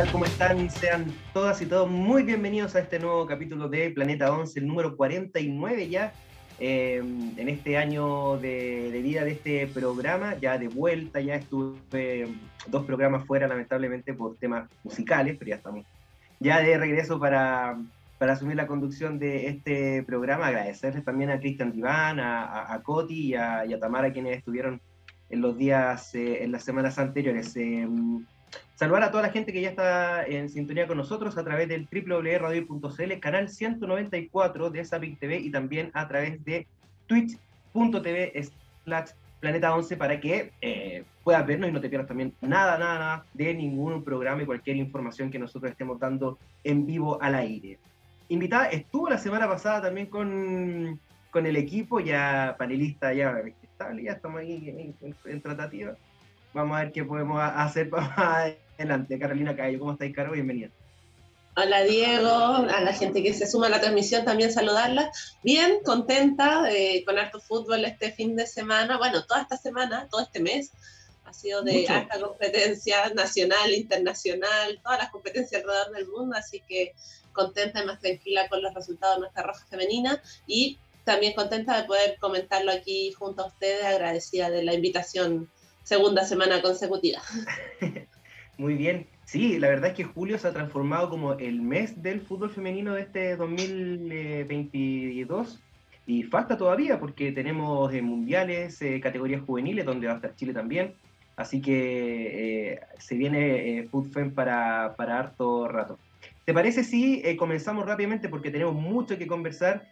[0.00, 0.12] Tal?
[0.12, 0.70] ¿Cómo están?
[0.70, 4.96] Sean todas y todos muy bienvenidos a este nuevo capítulo de Planeta 11, el número
[4.96, 6.14] 49 ya,
[6.58, 7.02] eh,
[7.36, 12.28] en este año de, de vida de este programa, ya de vuelta, ya estuve
[12.68, 15.84] dos programas fuera lamentablemente por temas musicales, pero ya estamos
[16.38, 17.76] ya de regreso para,
[18.18, 20.46] para asumir la conducción de este programa.
[20.46, 24.38] Agradecerles también a Cristian Diván, a, a, a Coti y a, y a, Tamara, quienes
[24.38, 24.80] estuvieron
[25.28, 27.54] en los días, eh, en las semanas anteriores.
[27.56, 27.86] Eh,
[28.80, 31.86] saludar a toda la gente que ya está en sintonía con nosotros a través del
[31.86, 36.66] www.radio.cl, canal 194 de Zapping TV y también a través de
[37.06, 38.42] twitch.tv
[38.84, 43.26] slash Planeta 11 para que eh, puedas vernos y no te pierdas también nada, nada,
[43.34, 47.78] de ningún programa y cualquier información que nosotros estemos dando en vivo al aire.
[48.30, 50.98] Invitada estuvo la semana pasada también con,
[51.30, 55.96] con el equipo, ya panelista, ya estable, ya estamos ahí en, en, en, tratativa.
[56.54, 59.18] Vamos a ver qué podemos hacer para adelante.
[59.18, 60.32] Carolina Cayo, ¿cómo estáis, Caro?
[60.32, 60.70] Bienvenida.
[61.56, 65.10] Hola Diego, a la gente que se suma a la transmisión también saludarla.
[65.42, 70.22] Bien, contenta eh, con harto fútbol este fin de semana, bueno, toda esta semana, todo
[70.22, 70.70] este mes,
[71.24, 71.92] ha sido de Mucho.
[71.92, 76.94] alta competencia nacional, internacional, todas las competencias alrededor del mundo, así que
[77.32, 81.86] contenta y más tranquila con los resultados de nuestra roja femenina y también contenta de
[81.86, 85.50] poder comentarlo aquí junto a ustedes, agradecida de la invitación
[85.82, 87.20] segunda semana consecutiva.
[88.60, 92.20] Muy bien, Sí, la verdad es que julio se ha transformado como el mes del
[92.20, 95.58] fútbol femenino de este 2022
[96.06, 100.52] y falta todavía porque tenemos eh, mundiales, eh, categorías juveniles donde va a estar Chile
[100.52, 100.92] también,
[101.36, 105.98] así que eh, se viene eh, FUTFEM para, para harto rato.
[106.44, 109.88] ¿Te parece si comenzamos rápidamente porque tenemos mucho que conversar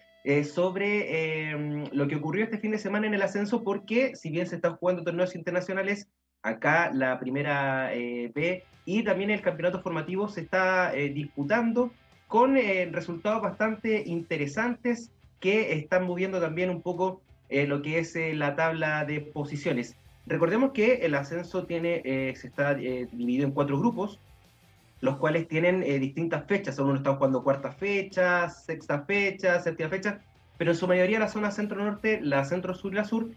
[0.53, 4.57] sobre lo que ocurrió este fin de semana en el ascenso porque si bien se
[4.57, 6.11] están jugando torneos internacionales,
[6.43, 11.93] acá la primera B y también el campeonato formativo se está eh, disputando
[12.29, 15.11] con eh, resultados bastante interesantes
[15.41, 19.97] que están moviendo también un poco eh, lo que es eh, la tabla de posiciones.
[20.27, 22.03] Recordemos que el ascenso tiene,
[22.37, 24.21] se está dividido en cuatro grupos,
[25.01, 26.79] los cuales tienen distintas fechas.
[26.79, 30.21] Algunos están jugando cuarta fecha, sexta fecha, séptima fecha,
[30.59, 33.31] pero en su mayoría la zona centro-norte, la centro-sur y la sur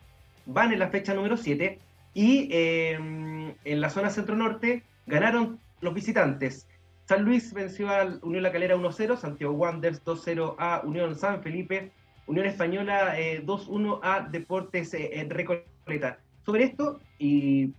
[0.45, 1.79] van en la fecha número 7
[2.13, 6.67] y en la zona centro-norte Ganaron los visitantes.
[7.05, 11.91] San Luis venció a Unión La Calera 1-0, Santiago Wanderers 2-0 a Unión San Felipe,
[12.27, 16.19] Unión Española eh, 2-1 a Deportes eh, Recoleta.
[16.45, 17.73] Sobre esto, y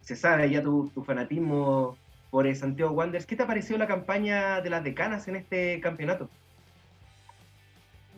[0.00, 1.96] se sabe ya tu, tu fanatismo
[2.30, 5.80] por eh, Santiago Wanderers, ¿qué te ha parecido la campaña de las decanas en este
[5.80, 6.28] campeonato?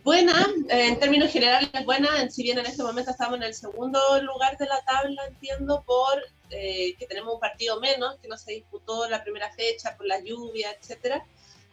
[0.02, 4.00] Buena, eh, en términos generales buena, si bien en este momento estamos en el segundo
[4.22, 8.52] lugar de la tabla, entiendo, por eh, que tenemos un partido menos, que no se
[8.52, 11.22] disputó la primera fecha por la lluvia, etcétera,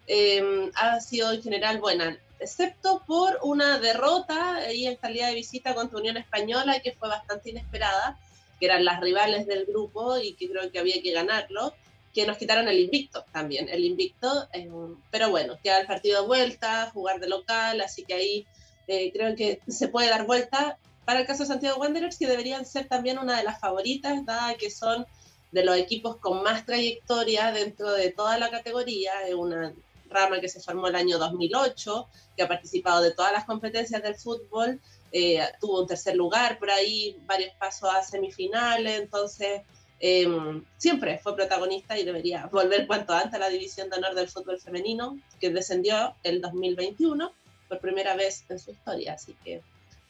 [0.07, 5.73] eh, ha sido en general buena, excepto por una derrota ahí en calidad de visita
[5.73, 8.19] contra Unión Española, que fue bastante inesperada,
[8.59, 11.73] que eran las rivales del grupo y que creo que había que ganarlo
[12.13, 14.69] que nos quitaron el invicto también, el invicto, eh,
[15.11, 18.47] pero bueno, queda el partido de vuelta, jugar de local, así que ahí
[18.87, 20.77] eh, creo que se puede dar vuelta.
[21.05, 24.55] Para el caso de Santiago Wanderers, que deberían ser también una de las favoritas, dada
[24.55, 25.05] que son
[25.51, 29.73] de los equipos con más trayectoria dentro de toda la categoría, es una
[30.09, 34.15] rama que se formó el año 2008, que ha participado de todas las competencias del
[34.15, 34.81] fútbol,
[35.11, 39.61] eh, tuvo un tercer lugar por ahí, varios pasos a semifinales, entonces
[39.99, 44.29] eh, siempre fue protagonista y debería volver cuanto antes a la división de honor del
[44.29, 47.31] fútbol femenino, que descendió el 2021
[47.67, 49.13] por primera vez en su historia.
[49.13, 49.61] Así que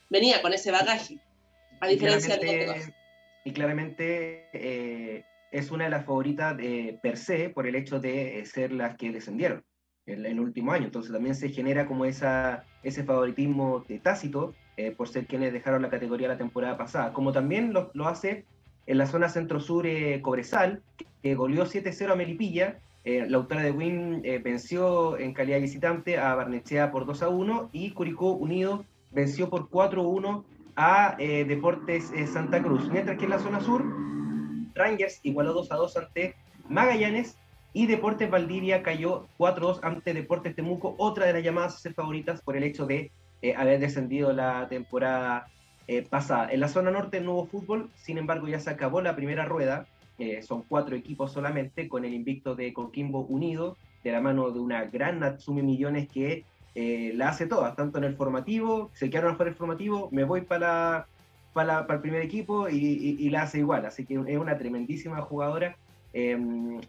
[0.09, 1.17] venía con ese bagaje,
[1.79, 2.85] a diferencia de otros.
[3.45, 8.43] Y claramente eh, es una de las favoritas de, per se por el hecho de
[8.45, 9.63] ser las que descendieron
[10.05, 10.85] en el último año.
[10.85, 15.81] Entonces también se genera como esa, ese favoritismo de tácito eh, por ser quienes dejaron
[15.81, 18.45] la categoría la temporada pasada, como también lo, lo hace
[18.87, 20.81] en la zona centro-sur eh, Cobresal,
[21.21, 22.79] que goleó 7-0 a Melipilla.
[23.03, 27.69] Eh, la autora de Win eh, venció en calidad de visitante a Barnechea por 2-1
[27.71, 30.43] y Curicó Unido venció por 4-1
[30.75, 32.87] a Deportes Santa Cruz.
[32.91, 33.83] Mientras que en la zona sur,
[34.75, 36.35] Rangers igualó 2 a 2 ante
[36.69, 37.35] Magallanes
[37.73, 42.63] y Deportes Valdivia cayó 4-2 ante Deportes Temuco, otra de las llamadas favoritas por el
[42.63, 43.11] hecho de
[43.55, 45.47] haber descendido la temporada
[45.87, 46.49] eh, pasada.
[46.51, 49.87] En la zona norte no hubo fútbol, sin embargo ya se acabó la primera rueda,
[50.19, 54.59] eh, son cuatro equipos solamente, con el invicto de Coquimbo Unido, de la mano de
[54.59, 56.45] una gran Natsumi Millones que
[56.75, 61.07] la hace toda, tanto en el formativo, se quedaron fuera el formativo, me voy para,
[61.51, 62.75] para, el primer equipo y,
[63.17, 65.75] y la hace igual, así que es una tremendísima jugadora
[66.13, 66.79] Em,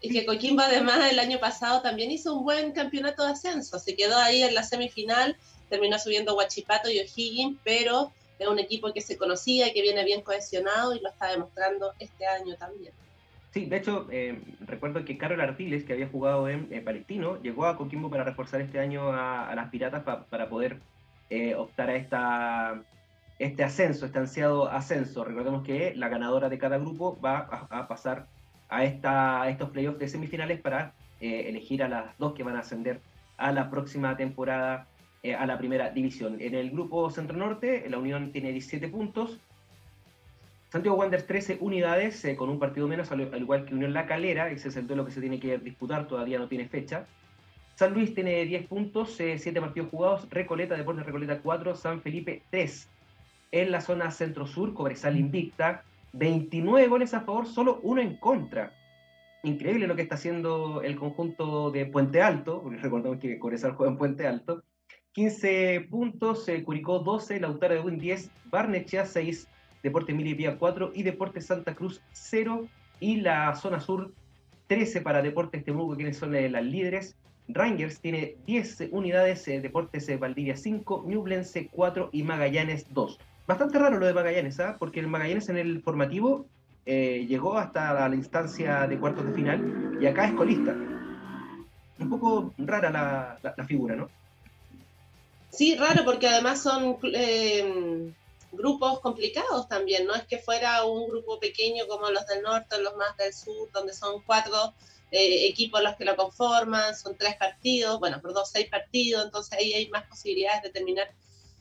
[0.00, 3.94] y, que Coquimbo, además el año pasado también hizo un buen campeonato de ascenso, se
[3.94, 5.36] quedó ahí en la semifinal,
[5.68, 10.22] terminó subiendo Guachipato y O'Higgins, pero es un equipo que se conocía, que viene bien
[10.22, 12.92] cohesionado y lo está demostrando este año también.
[13.52, 17.76] Sí, de hecho, em, recuerdo que Carol Artiles, que había jugado en, Palestino, llegó a
[17.76, 20.80] Coquimbo para reforzar este año a, las Piratas para poder
[21.30, 22.84] eh, optar a esta
[23.38, 25.24] este ascenso, este ansiado ascenso.
[25.24, 27.38] Recordemos que la ganadora de cada grupo va
[27.70, 28.26] a, pasar
[28.68, 32.60] a, esta, estos playoffs de semifinales para eh, elegir a las dos que van a
[32.60, 33.00] ascender
[33.36, 34.86] a la próxima temporada
[35.24, 36.36] eh, a la primera división.
[36.38, 39.40] En el grupo Centro Norte, la Unión tiene 17 puntos.
[40.68, 44.50] Santiago Wanderers 13 unidades, eh, con un partido menos, al, igual que Unión La Calera,
[44.50, 47.06] ese es el duelo que se tiene que disputar, todavía no tiene fecha.
[47.74, 52.88] San Luis tiene 10 puntos, 7 partidos jugados, Recoleta, Deportes Recoleta 4, San Felipe 3
[53.50, 58.74] en la zona centro-sur, Cobresal invicta, 29 goles a favor, solo uno en contra.
[59.42, 63.92] Increíble lo que está haciendo el conjunto de Puente Alto, porque recordemos que Cobresal juega
[63.92, 64.62] en Puente Alto.
[65.14, 69.48] 15 puntos, eh, Curicó 12, Lautaro de Win 10, Barnechea 6,
[69.82, 72.66] Deportes Milipía 4 y Deportes Santa Cruz 0.
[73.00, 74.12] Y la zona sur
[74.68, 77.16] 13 para Deportes Temuco, quienes son eh, las líderes.
[77.48, 83.98] Rangers tiene 10 unidades, eh, Deportes Valdivia 5, Newblense 4 y Magallanes 2 bastante raro
[83.98, 84.76] lo de Magallanes, ¿ah?
[84.78, 86.46] porque el Magallanes en el formativo
[86.86, 90.74] eh, llegó hasta la instancia de cuartos de final y acá es colista.
[91.98, 94.08] Un poco rara la, figura, ¿no?
[95.56, 98.12] Sí, raro porque además son eh,
[98.50, 102.96] grupos complicados también, no es que fuera un grupo pequeño como los del norte, los
[102.96, 104.74] más del sur, donde son cuatro
[105.12, 109.56] eh, equipos los que lo conforman, son tres partidos, bueno, por dos, seis partidos, entonces
[109.56, 111.08] ahí hay más posibilidades de terminar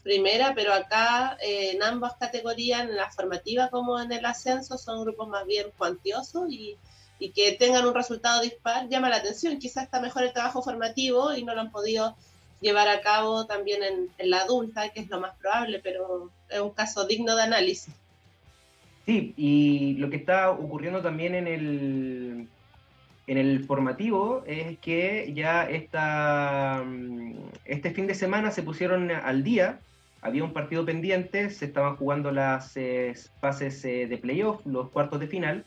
[0.01, 5.03] primera, pero acá eh, en ambas categorías, en la formativa como en el ascenso, son
[5.03, 6.77] grupos más bien cuantiosos y,
[7.19, 9.59] y, que tengan un resultado dispar llama la atención.
[9.59, 12.17] Quizás está mejor el trabajo formativo y no lo han podido
[12.63, 16.59] llevar a cabo también en, en la adulta, que es lo más probable, pero es
[16.59, 17.93] un caso digno de análisis.
[19.05, 22.47] Sí, y lo que está ocurriendo también en el,
[23.27, 26.83] en el formativo es que ya esta,
[27.65, 29.79] este fin de semana se pusieron al día
[30.23, 35.19] había un partido pendiente, se estaban jugando las eh, fases eh, de playoff, los cuartos
[35.19, 35.65] de final.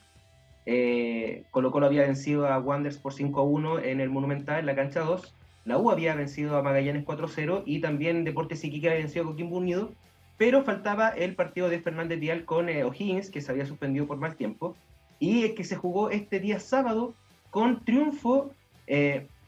[0.65, 4.75] Eh, Colo había vencido a Wanderers por 5 a 1 en el Monumental, en la
[4.75, 5.35] cancha 2.
[5.67, 9.25] La U había vencido a Magallanes 4 a 0 y también Deportes Iquique había vencido
[9.25, 9.93] a Coquimbo Unido.
[10.39, 14.37] Pero faltaba el partido de Fernández Vial con O'Higgins, que se había suspendido por mal
[14.37, 14.75] tiempo.
[15.19, 17.15] Y que se jugó este día sábado
[17.51, 18.51] con triunfo,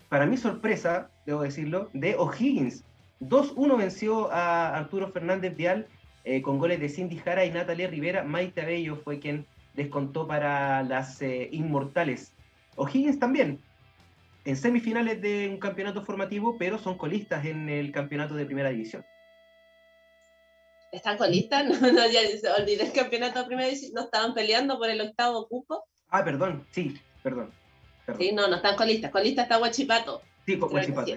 [0.08, 2.84] para mi sorpresa, debo decirlo, de O'Higgins
[3.20, 5.86] 2-1 venció a Arturo Fernández Vial
[6.24, 8.22] eh, con goles de Cindy Jara y Natalia Rivera.
[8.22, 12.32] Maite Abello fue quien descontó para las eh, Inmortales.
[12.76, 13.58] O'Higgins también,
[14.48, 19.04] en semifinales de un campeonato formativo, pero son colistas en el campeonato de primera división.
[20.90, 21.66] ¿Están colistas?
[21.82, 23.92] No, no, ya se olvidé el campeonato de primera división.
[23.92, 25.84] ¿No estaban peleando por el octavo cupo?
[26.08, 27.52] Ah, perdón, sí, perdón.
[28.16, 29.10] Sí, no, no están colistas.
[29.10, 30.22] Colista está Huachipato.
[30.46, 31.12] Sí, Huachipato.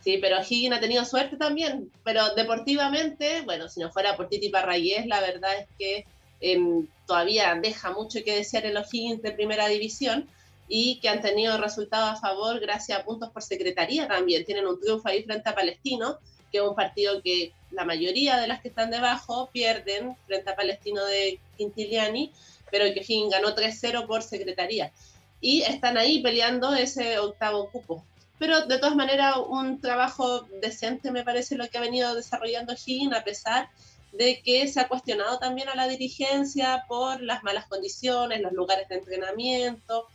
[0.00, 1.92] Sí, pero Higgins ha tenido suerte también.
[2.02, 6.06] Pero deportivamente, bueno, si no fuera por Titi Parragués, la verdad es que
[6.40, 10.28] em, todavía deja mucho que desear en los Higgins de primera división
[10.68, 14.44] y que han tenido resultados a favor gracias a puntos por secretaría también.
[14.44, 16.18] Tienen un triunfo ahí frente a Palestino,
[16.50, 20.56] que es un partido que la mayoría de las que están debajo pierden frente a
[20.56, 22.32] Palestino de Quintiliani,
[22.70, 24.92] pero que Higgins ganó 3-0 por secretaría.
[25.40, 28.04] Y están ahí peleando ese octavo cupo
[28.38, 33.14] pero de todas maneras un trabajo decente me parece lo que ha venido desarrollando Higgins,
[33.14, 33.70] a pesar
[34.12, 38.88] de que se ha cuestionado también a la dirigencia por las malas condiciones, los lugares
[38.88, 40.06] de entrenamiento,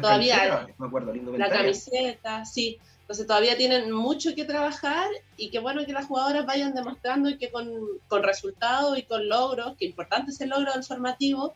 [0.00, 0.66] todavía
[1.36, 2.78] la camiseta, sí.
[3.00, 7.36] Entonces todavía tienen mucho que trabajar y qué bueno que las jugadoras vayan demostrando y
[7.36, 7.68] que con,
[8.08, 11.54] con resultados y con logros, que importante es el logro del formativo,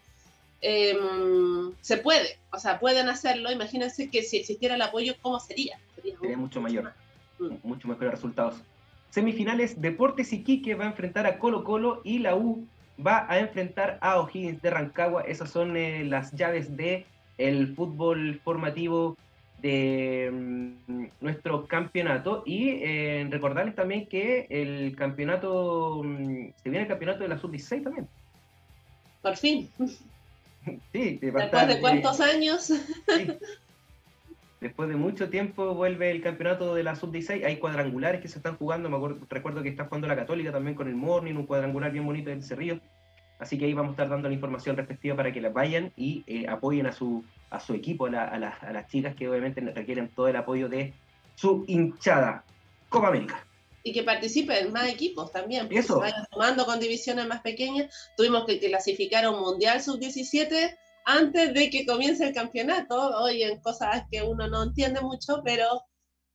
[0.61, 3.51] Em, se puede, o sea, pueden hacerlo.
[3.53, 5.79] Imagínense que si existiera el apoyo, ¿cómo sería?
[5.95, 6.93] Sería, mucho mayor,
[7.39, 7.49] mm.
[7.63, 8.57] mucho mejores resultados.
[9.11, 12.67] Semifinales, Deportes Iquique va a enfrentar a Colo Colo y la U
[13.05, 15.23] va a enfrentar a O'Higgins de Rancagua.
[15.23, 17.07] Esas son eh, las llaves de
[17.39, 19.17] el fútbol formativo
[19.63, 26.89] de mm, nuestro campeonato y eh, recordarles también que el campeonato, mm, se viene el
[26.89, 28.09] campeonato de la sub-16 también.
[29.23, 29.69] Por fin.
[30.93, 32.71] Sí, después de cuántos años.
[34.61, 37.45] Después de mucho tiempo vuelve el campeonato de la sub-16.
[37.45, 38.91] Hay cuadrangulares que se están jugando.
[38.91, 42.29] Me recuerdo que está jugando la Católica también con el Morning, un cuadrangular bien bonito
[42.31, 42.81] del Cerrillo.
[43.39, 46.25] Así que ahí vamos a estar dando la información respectiva para que las vayan y
[46.27, 50.37] eh, apoyen a su, a su equipo, a, las chicas que obviamente requieren todo el
[50.37, 50.93] apoyo de
[51.37, 52.45] su hinchada.
[52.89, 53.45] Copa América.
[53.85, 55.95] Y que participen más equipos también, Eso.
[55.95, 57.95] se vayan tomando con divisiones más pequeñas.
[58.17, 62.97] Tuvimos que clasificar a un Mundial Sub-17 antes de que comience el campeonato.
[63.21, 65.85] Hoy en cosas que uno no entiende mucho, pero,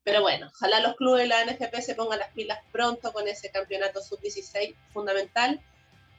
[0.04, 3.52] pero bueno, ojalá los clubes de la NFP se pongan las pilas pronto con ese
[3.52, 5.60] campeonato Sub-16 fundamental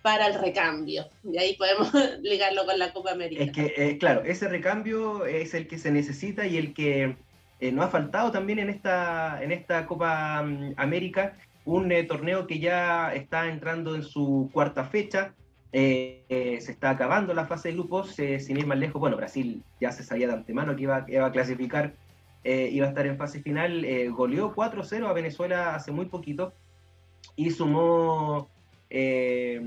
[0.05, 1.07] para el recambio.
[1.25, 3.43] Y ahí podemos ligarlo con la Copa América.
[3.43, 7.17] Es que, eh, claro, ese recambio es el que se necesita y el que
[7.59, 12.47] eh, no ha faltado también en esta, en esta Copa mm, América, un eh, torneo
[12.47, 15.33] que ya está entrando en su cuarta fecha.
[15.73, 19.01] se está acabando la fase de grupos, sin ir más lejos.
[19.01, 21.95] Bueno, Brasil ya se sabía de antemano que iba, iba a clasificar,
[22.45, 23.87] iba a estar en fase final.
[24.11, 26.53] goleó 4-0 a Venezuela hace muy poquito
[27.37, 28.51] y sumó
[28.97, 29.61] eh,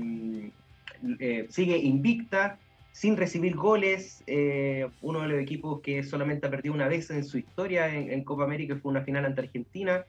[1.20, 2.58] eh, sigue invicta,
[2.92, 7.22] sin recibir goles, eh, uno de los equipos que solamente ha perdido una vez en
[7.24, 10.06] su historia en, Copa América fue una final ante Argentina,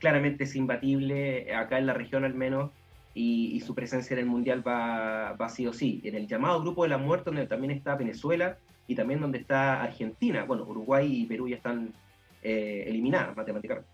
[0.00, 2.72] claramente es imbatible acá en la región al menos,
[3.14, 6.00] y, su presencia en el Mundial va, va sí o sí.
[6.02, 8.58] En el llamado Grupo de la Muerte, donde también está Venezuela
[8.88, 11.94] y también donde está Argentina, bueno, Uruguay y Perú ya están
[12.42, 13.93] eliminadas matemáticamente.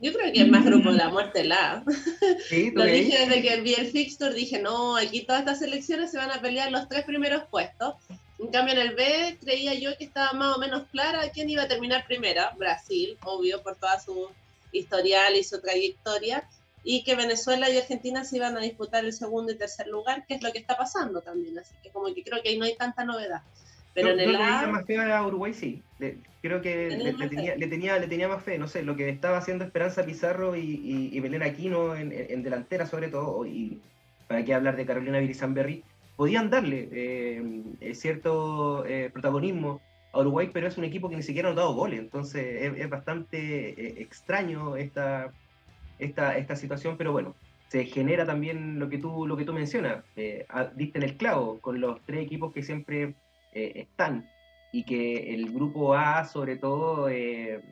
[0.00, 1.84] Yo creo que es más grupo de la muerte la.
[2.48, 6.18] Sí, Lo dije desde que vi el fixture, dije, no, aquí todas estas selecciones se
[6.18, 7.94] van a pelear los tres primeros puestos.
[8.38, 11.62] En cambio, en el B creía yo que estaba más o menos clara quién iba
[11.62, 12.52] a terminar primera.
[12.58, 14.28] Brasil, obvio, por toda su
[14.72, 16.48] historial y su trayectoria.
[16.82, 20.34] Y que Venezuela y Argentina se iban a disputar el segundo y tercer lugar, que
[20.34, 21.58] es lo que está pasando también.
[21.58, 23.40] Así que como que creo que ahí no hay tanta novedad.
[23.94, 25.82] Pero en el le más fe a Uruguay, sí.
[26.42, 28.58] creo que le, tenía, le, tenía, le tenía más fe.
[28.58, 33.08] No sé, lo que estaba haciendo Esperanza Pizarro y, y, Belén Aquino en, delantera, sobre
[33.08, 33.80] todo, y
[34.26, 35.84] para qué hablar de Carolina Virizamberry,
[36.16, 39.80] podían darle eh, cierto eh, protagonismo
[40.12, 42.00] a Uruguay, pero es un equipo que ni siquiera ha dado goles.
[42.00, 45.32] Entonces es, bastante eh, extraño esta,
[46.00, 47.36] esta, esta situación, pero bueno,
[47.68, 50.04] se genera también lo que tú, lo que tú mencionas.
[50.74, 53.14] diste en el clavo con los tres equipos que siempre
[53.54, 54.28] eh, están
[54.72, 57.62] y que el grupo A sobre todo eh,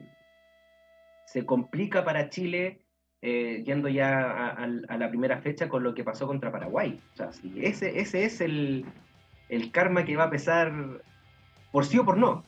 [1.25, 2.79] se complica para Chile
[3.21, 6.99] eh, yendo ya a, la primera fecha con lo que pasó contra Paraguay.
[7.13, 8.85] O sea, ese, ese es el,
[9.49, 11.01] el karma que va a pesar
[11.71, 12.43] por sí o por no.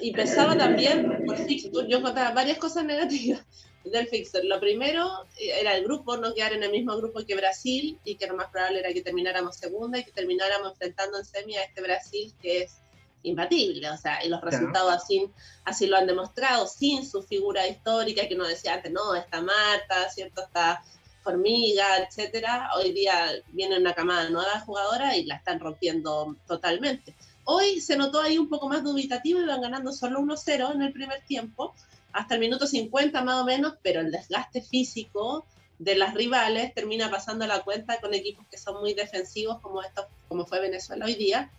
[0.00, 4.46] y pesaba también por fixture, yo contaba varias cosas negativas del fixture.
[4.46, 8.26] Lo primero era el grupo, no quedar en el mismo grupo que Brasil y que
[8.26, 11.80] lo más probable era que termináramos segunda y que termináramos enfrentando en semi a este
[11.80, 12.76] Brasil que es
[13.22, 15.30] imbatible, o sea, y los resultados así,
[15.64, 20.08] así lo han demostrado, sin su figura histórica que uno decía antes, no, está Marta,
[20.08, 20.42] ¿cierto?
[20.42, 20.82] Está
[21.22, 22.70] Formiga, etcétera.
[22.76, 27.14] Hoy día viene una camada nueva de jugadoras y la están rompiendo totalmente.
[27.44, 31.22] Hoy se notó ahí un poco más dubitativo, iban ganando solo 1-0 en el primer
[31.24, 31.74] tiempo,
[32.12, 35.44] hasta el minuto 50 más o menos, pero el desgaste físico
[35.78, 39.80] de las rivales termina pasando la cuenta con equipos que son muy defensivos como
[40.28, 41.50] como fue Venezuela hoy día,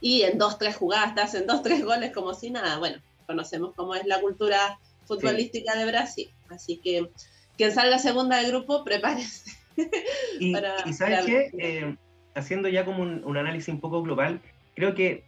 [0.00, 2.78] y en dos, tres jugadas te hacen dos, tres goles como si nada.
[2.78, 7.08] Bueno, conocemos cómo es la cultura futbolística de Brasil, así que
[7.56, 9.50] quien salga segunda de grupo, prepárese.
[10.38, 10.52] Y,
[10.92, 11.96] sabes qué, eh,
[12.36, 14.40] haciendo ya como un análisis un poco global,
[14.74, 15.24] creo que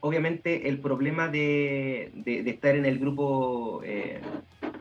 [0.00, 2.12] obviamente el problema de,
[2.46, 4.20] estar en el grupo eh,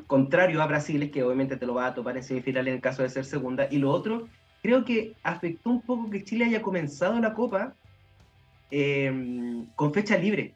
[0.06, 2.82] contrario a Brasil es que obviamente te lo va a topar en semifinal en el
[2.82, 3.68] caso de ser segunda.
[3.70, 4.28] Y lo otro,
[4.62, 7.74] creo que afectó un poco que Chile haya comenzado la Copa
[8.72, 10.54] eh, con fecha libre.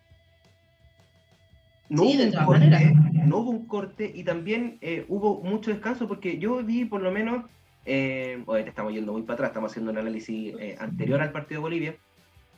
[1.89, 2.93] No, hubo un corte,
[3.25, 7.11] no hubo un corte y también eh, hubo mucho descanso porque yo vi por lo
[7.11, 7.43] menos,
[7.83, 11.95] obviamente estamos yendo muy para atrás, estamos haciendo un análisis anterior al partido de Bolivia,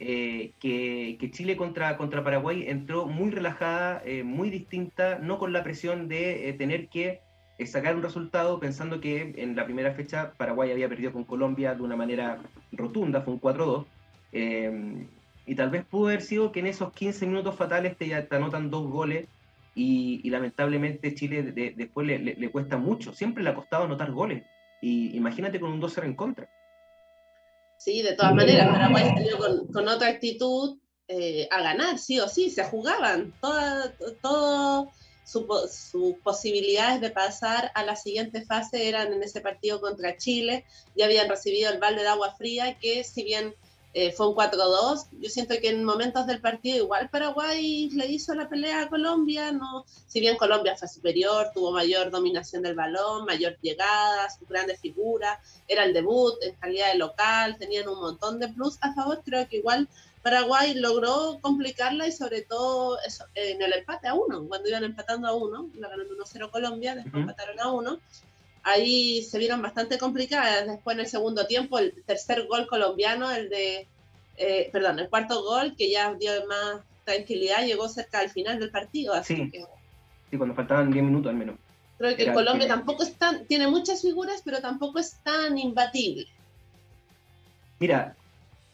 [0.06, 5.64] eh, que, Chile contra, contra Paraguay entró muy relajada, eh, muy distinta, no con la
[5.64, 7.22] presión de eh, tener que
[7.66, 11.84] sacar un resultado pensando que en la primera fecha Paraguay había perdido con Colombia de
[11.84, 12.40] una manera
[12.74, 13.86] rotunda, fue un 4-2.
[15.46, 18.70] y tal vez pudo haber sido que en esos 15 minutos fatales te, te anotan
[18.70, 19.30] dos goles
[19.74, 23.14] y, lamentablemente Chile después le, cuesta mucho.
[23.14, 24.44] Siempre le ha costado anotar goles.
[24.82, 26.50] Y imagínate con un 2-0 en contra.
[27.84, 30.78] Sí, de todas maneras, Paraguay salió con, con otra actitud
[31.10, 33.34] eh, a ganar, sí o sí, se jugaban.
[33.42, 34.90] Todas todo
[35.26, 41.06] sus posibilidades de pasar a la siguiente fase eran en ese partido contra Chile, ya
[41.06, 43.54] habían recibido el balde de agua fría, que si bien
[43.94, 45.08] eh, fue un 4-2.
[45.20, 49.52] Yo siento que en momentos del partido igual Paraguay le hizo la pelea a Colombia,
[49.52, 54.80] no, si bien Colombia fue superior, tuvo mayor dominación del balón, mayor llegada, sus grandes
[54.80, 59.22] figuras, era el debut en calidad de local, tenían un montón de plus a favor,
[59.24, 59.88] creo que igual
[60.24, 62.98] Paraguay logró complicarla y sobre todo
[63.36, 67.22] en el empate a uno, cuando iban empatando a uno, la ganando 1-0 Colombia, después
[67.22, 68.00] empataron a uno
[68.64, 70.68] ahí se vieron bastante complicadas.
[70.68, 73.88] Después en el segundo tiempo, el tercer gol colombiano, el de,
[74.38, 78.72] eh, perdón, el cuarto gol que ya dio más tranquilidad, llegó cerca al final del
[78.72, 79.22] partido.
[79.24, 79.52] sí.
[80.30, 81.56] sí, cuando faltaban 10 minutos al menos.
[81.98, 86.28] Creo que Colombia tampoco es tan, tiene muchas figuras, pero tampoco es tan imbatible.
[87.80, 88.16] Mira,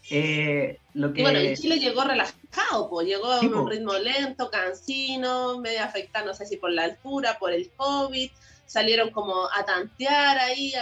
[0.10, 1.22] eh, lo que...
[1.22, 6.34] bueno, y Chile llegó relajado, pues llegó a un ritmo lento, cansino, medio afectado, no
[6.34, 8.32] sé si por la altura, por el COVID,
[8.70, 10.74] salieron como a tantear ahí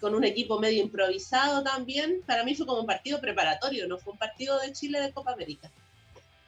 [0.00, 2.22] con un equipo medio improvisado también.
[2.26, 5.32] Para mí fue como un partido preparatorio, no fue un partido de Chile de Copa
[5.32, 5.70] América.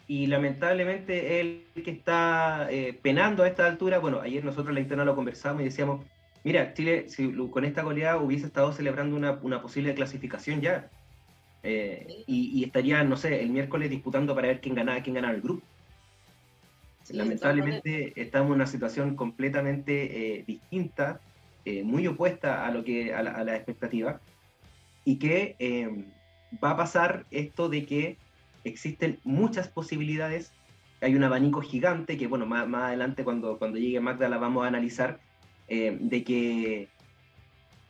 [0.08, 4.80] Y lamentablemente él que está eh, penando a esta altura, bueno, ayer nosotros en la
[4.80, 6.04] interna lo conversamos y decíamos,
[6.44, 10.88] mira, Chile si con esta goleada hubiese estado celebrando una, una posible clasificación ya.
[11.62, 15.34] Eh, y, y, estaría, no sé, el miércoles disputando para ver quién ganaba, quién ganaba
[15.34, 15.62] el grupo.
[17.10, 21.20] Lamentablemente estamos en una situación completamente eh, distinta,
[21.64, 24.20] eh, muy opuesta a lo que a la, expectativa,
[25.04, 26.06] y que em,
[26.62, 28.16] va a pasar esto de que
[28.64, 30.52] existen muchas posibilidades,
[31.02, 34.68] hay un abanico gigante que, bueno, más, adelante cuando, cuando llegue Magda la vamos a
[34.68, 35.20] analizar,
[35.68, 36.88] em, de, que,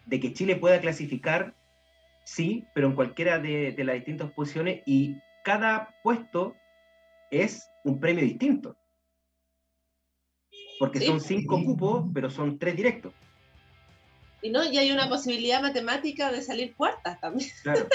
[0.06, 1.54] de que Chile pueda clasificar,
[2.24, 6.56] sí, pero en cualquiera de, de las distintas posiciones y cada puesto
[7.30, 8.76] es un premio distinto
[10.78, 13.12] porque son cinco cupos, pero son tres directos.
[14.42, 17.50] Y no, y hay una posibilidad matemática de salir cuartas también.
[17.62, 17.86] Claro.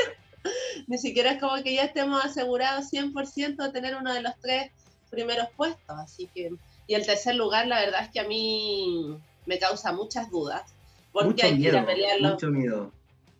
[0.87, 4.71] Ni siquiera es como que ya estemos asegurados 100% de tener uno de los tres
[5.11, 5.95] primeros puestos.
[5.99, 6.51] Así que,
[6.87, 9.15] y el tercer lugar, la verdad es que a mí
[9.45, 10.73] me causa muchas dudas.
[11.11, 12.29] Porque hay que ir a pelearlo.
[12.29, 12.91] Mucho miedo.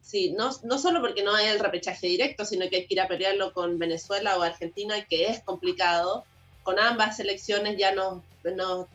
[0.01, 3.01] Sí, no, no solo porque no hay el repechaje directo, sino que hay que ir
[3.01, 6.25] a pelearlo con Venezuela o Argentina, que es complicado
[6.63, 8.23] con ambas selecciones ya nos,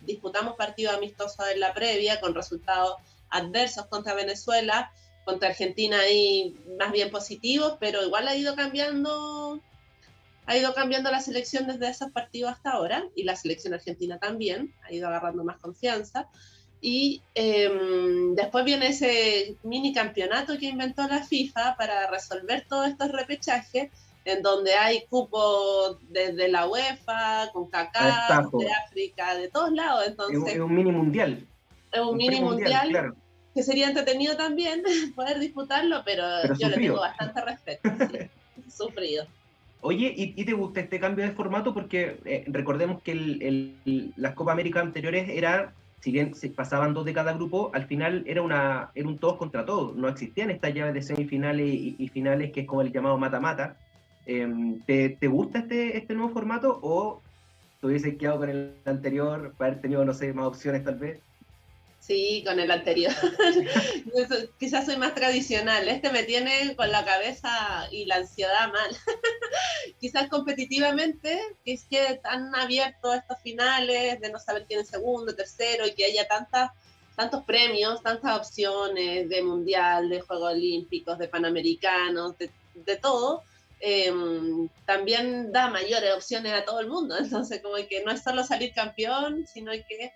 [0.03, 2.97] disputamos partidos amistosos en la previa con resultados
[3.31, 4.93] adversos contra Venezuela,
[5.25, 9.61] contra Argentina ahí más bien positivos, pero igual ha ido cambiando
[10.47, 14.75] ha ido cambiando la selección desde esos partidos hasta ahora y la selección argentina también
[14.83, 16.29] ha ido agarrando más confianza.
[16.83, 23.11] Y em, después viene ese mini campeonato que inventó la FIFA para resolver todos estos
[23.11, 23.91] repechajes
[24.25, 30.05] en donde hay cupos desde la UEFA, con CACA, de África, de todos lados.
[30.07, 31.47] Entonces, es un mini mundial.
[31.93, 33.15] Es un, mini mundial,
[33.55, 34.83] que sería entretenido también
[35.15, 36.25] poder disputarlo, pero,
[36.59, 37.91] yo le tengo bastante respeto.
[38.69, 39.27] sufrido.
[39.83, 41.75] Oye, ¿y, te gusta este cambio de formato?
[41.75, 47.05] Porque eh, recordemos que el, las Copa América anteriores era, si bien se pasaban dos
[47.05, 49.95] de cada grupo, al final era, una, era un todos contra todos.
[49.95, 53.77] No existían estas llaves de semifinales y, y finales, que es como el llamado mata-mata
[54.27, 57.23] Em, ¿te, gusta este, este nuevo formato o
[57.81, 61.21] te hubieses quedado con el anterior para haber tenido, no sé, más opciones tal vez?
[62.01, 63.13] Sí, con el anterior.
[64.59, 65.89] Quizás soy más tradicional.
[65.89, 68.95] Este me tiene con la cabeza y la ansiedad mal.
[70.01, 75.35] Quizás competitivamente, que es que han abierto estos finales de no saber quién es segundo,
[75.35, 76.73] tercero y que haya tantas
[77.17, 83.45] tantos premios, tantas opciones de mundial, de Juegos Olímpicos, de Panamericanos, de, de todo,
[83.87, 87.19] Em, también da mayores opciones a todo el mundo.
[87.19, 90.11] Entonces, como que no es solo salir campeón, sino que,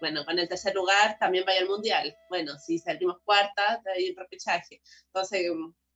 [0.00, 2.16] bueno, con el tercer lugar también vaya al mundial.
[2.28, 4.82] Bueno, si salimos cuartas, hay un repechaje.
[5.06, 5.48] Entonces,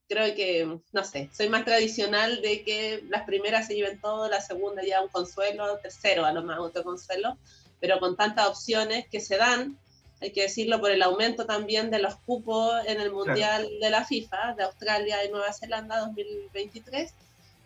[0.09, 4.40] creo que, no sé, soy más tradicional de que las primeras se lleven todo, la
[4.40, 7.37] segunda ya un consuelo, tercero a lo más otro consuelo,
[7.81, 9.76] pero con tantas opciones que se dan,
[10.20, 14.04] hay que decirlo por el aumento también de los cupos en el Mundial de la
[14.04, 17.14] FIFA, de Australia y Nueva Zelanda 2023,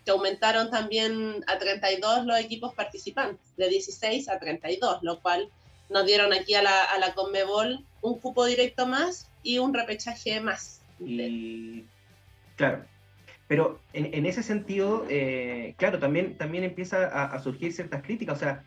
[0.05, 5.49] que aumentaron también a 32 los equipos participantes, de 16 a 32, lo cual
[5.89, 10.39] nos dieron aquí a la, a la Conmebol un cupo directo más y un repechaje
[10.39, 10.81] más.
[10.99, 11.85] Y,
[12.55, 12.85] claro,
[13.47, 18.37] pero en, en ese sentido, eh, claro, también, también empieza a, a surgir ciertas críticas,
[18.37, 18.63] o sea,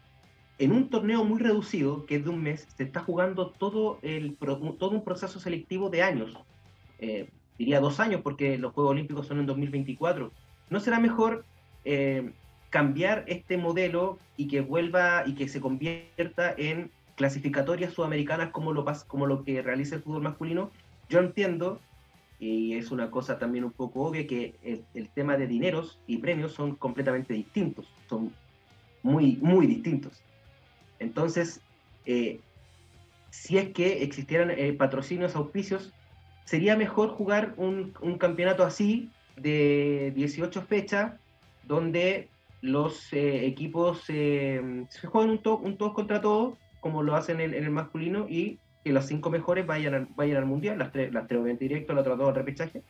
[0.59, 4.37] en un torneo muy reducido, que es de un mes, se está jugando todo, el,
[4.37, 6.37] todo un proceso selectivo de años.
[6.99, 10.33] Eh, diría dos años, porque los Juegos Olímpicos son en 2024.
[10.71, 11.45] ¿No será mejor
[11.85, 12.33] eh,
[12.71, 18.85] cambiar este modelo y que vuelva y que se convierta en clasificatorias sudamericanas como lo,
[19.07, 20.71] como lo que realiza el fútbol masculino?
[21.11, 21.81] Yo entiendo,
[22.41, 26.17] y es una cosa también un poco obvia, que el, el tema de dineros y
[26.17, 28.33] premios son completamente distintos, son
[29.03, 30.23] muy, muy distintos.
[30.99, 31.61] Entonces,
[32.05, 32.41] eh,
[33.31, 35.93] si es que existieran eh, patrocinios, auspicios,
[36.45, 41.13] sería mejor jugar un, campeonato así de 18 fechas,
[41.65, 42.29] donde
[42.63, 48.27] los eh, equipos se juegan un, todos contra todos, como lo hacen en, el masculino,
[48.29, 52.03] y que los cinco mejores vayan, vayan al mundial, las tres, las tres directo, las
[52.03, 52.83] otras dos al repechaje.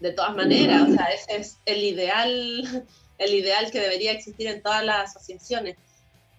[0.00, 2.86] De todas maneras, o sea, ese es el ideal,
[3.18, 5.76] el ideal que debería existir en todas las asociaciones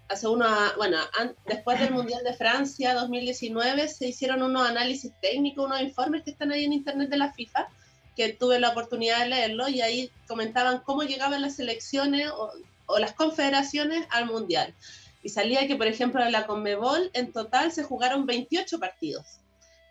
[0.09, 0.97] hace una, bueno,
[1.45, 6.51] después del Mundial de Francia 2019 se hicieron unos análisis técnicos, unos informes que están
[6.51, 7.69] ahí en internet de la FIFA,
[8.15, 12.51] que tuve la oportunidad de leerlo y ahí comentaban cómo llegaban las selecciones o,
[12.97, 14.73] las confederaciones al Mundial.
[15.21, 19.39] Y salía que, por ejemplo, en la Conmebol en total se jugaron 28 partidos.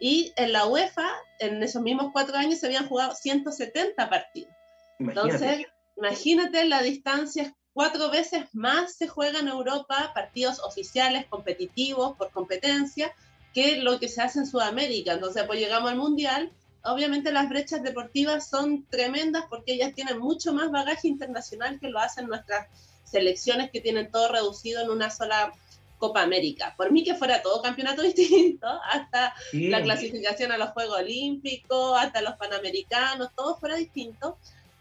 [0.01, 4.53] Y en la UEFA, en esos mismos cuatro años, se habían jugado 170 partidos.
[4.99, 12.31] Entonces, imagínate la distancia cuatro veces más se juega en Europa partidos oficiales, competitivos, por
[12.31, 13.15] competencia,
[13.55, 15.13] que lo que se hace en Sudamérica.
[15.13, 16.53] Entonces, pues llegamos al Mundial,
[16.83, 21.99] obviamente las brechas deportivas son tremendas porque ellas tienen mucho más bagaje internacional que lo
[21.99, 22.69] hacen nuestras
[23.05, 25.53] selecciones que tienen todo reducido en una sola
[25.99, 26.75] Copa América.
[26.77, 32.23] Por mí que fuera todo campeonato distinto, hasta la clasificación a los Juegos Olímpicos, hasta
[32.23, 34.39] los Panamericanos, todo fuera distinto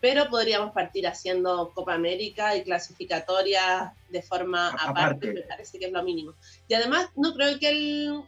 [0.08, 5.92] pero podríamos partir haciendo Copa América y clasificatoria de forma aparte, me parece que es
[5.92, 6.34] lo mínimo.
[6.70, 8.22] Y además no creo que el,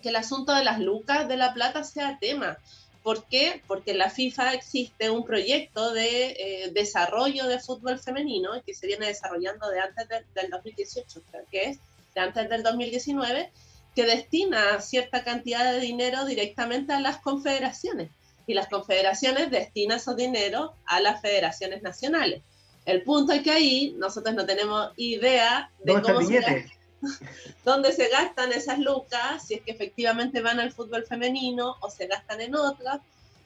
[0.00, 2.56] que el asunto de las lucas de la plata sea tema.
[3.02, 3.64] ¿Por qué?
[3.66, 8.86] Porque en la FIFA existe un proyecto de eh, desarrollo de fútbol femenino que se
[8.86, 11.78] viene desarrollando de antes del 2018, creo que es,
[12.14, 13.50] de antes del 2019,
[13.96, 18.08] que destina cierta cantidad de dinero directamente a las confederaciones
[18.46, 22.42] y las confederaciones destinan su dinero a las federaciones nacionales.
[22.84, 26.66] El punto es que ahí nosotros no tenemos idea de cómo se
[27.64, 32.06] dónde se gastan esas lucas, si es que efectivamente van al fútbol femenino o se
[32.06, 33.00] gastan en otras.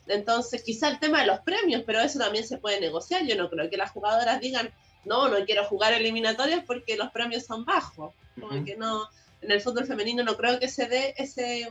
[0.07, 3.25] Entonces, quizá el tema de los premios, pero eso también se puede negociar.
[3.25, 4.71] Yo no creo que las jugadoras digan,
[5.05, 8.15] no, no quiero jugar eliminatorias porque los premios son bajos.
[8.39, 9.09] Como que no,
[9.41, 11.69] en el fútbol femenino no creo que se dé ese,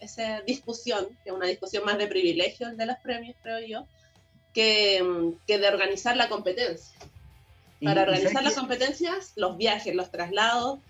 [0.00, 3.86] esa discusión, que es una discusión más de privilegios de los premios, creo yo,
[4.54, 6.98] que, que de organizar la competencia.
[7.82, 10.80] Para organizar las competencias, los viajes, los traslados,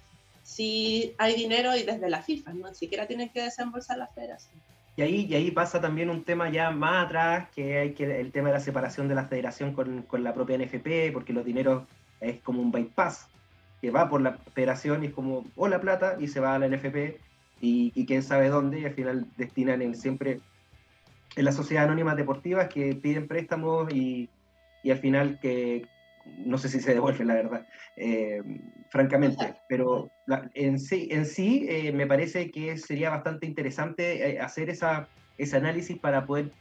[0.43, 4.55] si hay dinero y desde la FIFA, no ni siquiera tienen que desembolsar la federación.
[4.97, 8.33] Y ahí, y ahí pasa también un tema ya más atrás, que hay que el
[8.33, 11.85] tema de la separación de la federación con, con la propia NFP, porque los dineros
[12.21, 13.29] es como un bypass,
[13.81, 16.59] que va por la federación y es como, o la plata, y se va a
[16.59, 17.21] la NFP,
[17.61, 20.41] y, quién sabe dónde, y al final destinan en, siempre
[21.37, 24.29] en las sociedades anónimas deportivas que piden préstamos y,
[24.83, 25.87] y al final que
[26.37, 27.67] no sé si se devuelve la verdad,
[27.97, 28.43] eh,
[28.91, 30.11] francamente, pero
[30.55, 35.57] en sí, en sí eh, me parece que sería bastante interesante eh, hacer esa, ese
[35.57, 36.53] análisis para poder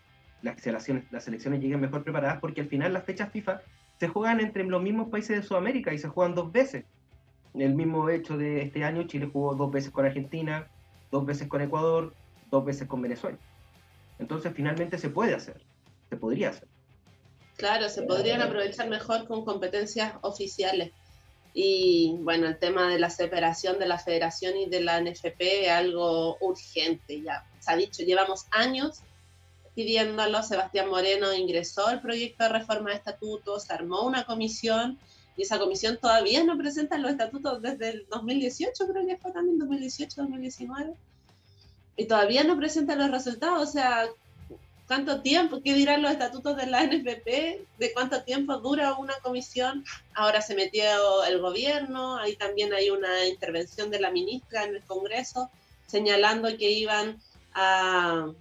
[0.42, 3.62] las selecciones, las selecciones lleguen mejor preparadas, porque al final las fechas FIFA
[4.00, 6.86] se juegan entre los mismos países de Sudamérica y se juegan dos veces.
[7.56, 10.68] El mismo hecho de este año, Chile jugó dos veces con Argentina,
[11.12, 12.14] dos veces con Ecuador,
[12.52, 13.38] dos veces con Venezuela.
[14.20, 15.62] Entonces finalmente se puede hacer,
[16.10, 16.68] se podría hacer.
[17.56, 20.92] Claro, se podrían aprovechar mejor con competencias oficiales.
[21.54, 25.70] Y bueno, el tema de la separación de la federación y de la NFP es
[25.70, 29.02] algo urgente, ya se ha dicho, llevamos años
[29.74, 34.98] pidiéndolo, Sebastián Moreno ingresó el proyecto de reforma de estatutos, armó una comisión
[35.38, 39.60] y esa comisión todavía no presenta los estatutos desde el 2018, creo que fue también
[39.60, 40.96] 2018-2019,
[41.96, 44.08] y todavía no presenta los resultados, o sea,
[44.88, 45.62] ¿cuánto tiempo?
[45.64, 47.28] ¿Qué dirán los estatutos de la NFP?
[47.78, 49.86] ¿De cuánto tiempo dura una comisión?
[50.14, 54.84] Ahora se metió el gobierno, ahí también hay una intervención de la ministra en el
[54.84, 55.50] Congreso
[55.88, 57.20] señalando que iban
[57.54, 58.32] a,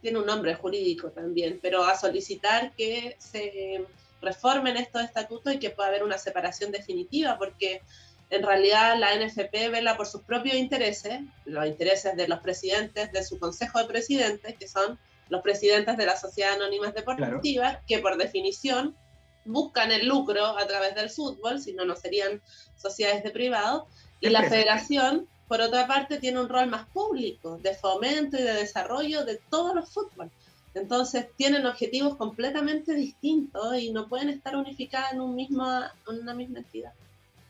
[0.00, 3.84] tiene un nombre jurídico también, pero a solicitar que se
[4.22, 7.82] reformen estos estatutos y que pueda haber una separación definitiva, porque
[8.30, 13.22] en realidad la NFP vela por sus propios intereses, los intereses de los presidentes de
[13.24, 18.16] su Consejo de Presidentes, que son los presidentes de las sociedades anónimas deportivas, que por
[18.16, 18.96] definición
[19.44, 22.40] buscan el lucro a través del fútbol, si no, no serían
[22.76, 23.88] sociedades de privado,
[24.20, 28.54] Y la federación, por otra parte, tiene un rol más público, de fomento y de
[28.54, 30.30] desarrollo de todos los fútbol.
[30.74, 35.66] Entonces tienen objetivos completamente distintos y no pueden estar unificadas en, un mismo,
[36.08, 36.92] una misma entidad.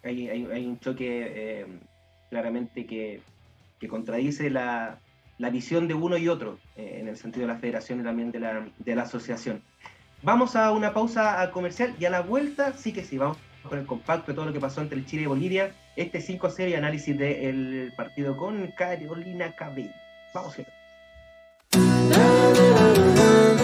[0.03, 1.67] Hay, un choque eh,
[2.31, 3.21] claramente que,
[3.89, 4.99] contradice la,
[5.53, 8.41] visión de uno y otro, eh, en el sentido de la federación y también de
[8.41, 9.63] la, de la asociación.
[10.23, 13.87] Vamos a una pausa comercial y a la vuelta sí que sí, vamos con el
[13.87, 17.93] compacto de todo lo que pasó entre Chile y Bolivia, este 5-0 y análisis del
[17.97, 19.93] partido con Carolina Cabello.
[20.35, 20.63] Vamos a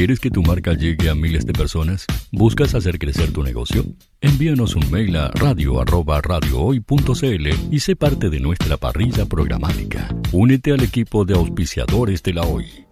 [0.00, 2.06] ¿Quieres que tu marca llegue a miles de personas?
[2.32, 3.84] ¿Buscas hacer crecer tu negocio?
[4.22, 10.08] Envíanos un mail a radio@radiohoy.cl y sé parte de nuestra parrilla programática.
[10.32, 12.86] Únete al equipo de auspiciadores de la Hoy.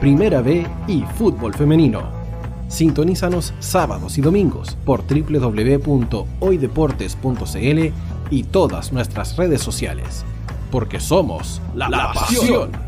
[0.00, 2.12] Primera B y fútbol femenino.
[2.68, 7.92] Sintonízanos sábados y domingos por www.hoydeportes.cl
[8.30, 10.26] y todas nuestras redes sociales.
[10.70, 12.87] Porque somos la, la pasión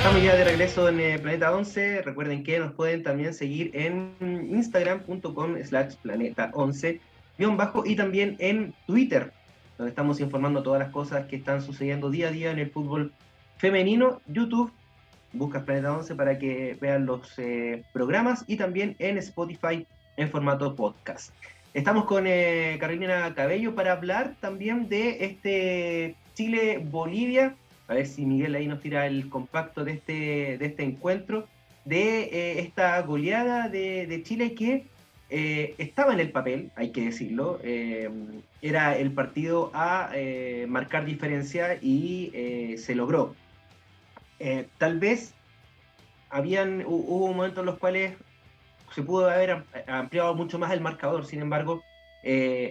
[0.00, 2.00] Estamos ya de regreso en eh, Planeta 11.
[2.00, 4.14] Recuerden que nos pueden también seguir en
[4.50, 6.98] instagram.com slash planeta 11
[7.54, 9.30] bajo y también en Twitter,
[9.76, 13.12] donde estamos informando todas las cosas que están sucediendo día a día en el fútbol
[13.58, 14.22] femenino.
[14.26, 14.72] YouTube,
[15.34, 19.86] buscas Planeta 11 para que vean los eh, programas y también en Spotify
[20.16, 21.34] en formato podcast.
[21.74, 27.54] Estamos con eh, Carolina Cabello para hablar también de este Chile-Bolivia
[27.90, 31.48] a ver si Miguel ahí nos tira el compacto de este, de este encuentro,
[31.84, 34.86] de eh, esta goleada de, Chile que
[35.28, 38.08] eh, estaba en el papel, hay que decirlo, eh,
[38.62, 40.12] era el partido a
[40.68, 43.34] marcar diferencia y se logró.
[44.78, 45.34] tal vez
[46.28, 48.16] habían, hubo momentos en los cuales
[48.94, 51.82] se pudo haber ampliado mucho más el marcador, sin embargo,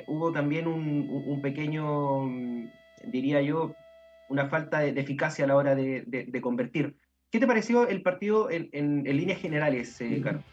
[0.08, 2.24] hubo también un pequeño,
[3.04, 3.76] diría yo,
[4.30, 6.96] una falta de, eficacia a la hora de, convertir.
[7.32, 10.44] ¿Qué te pareció el partido en, líneas generales, eh, Caro?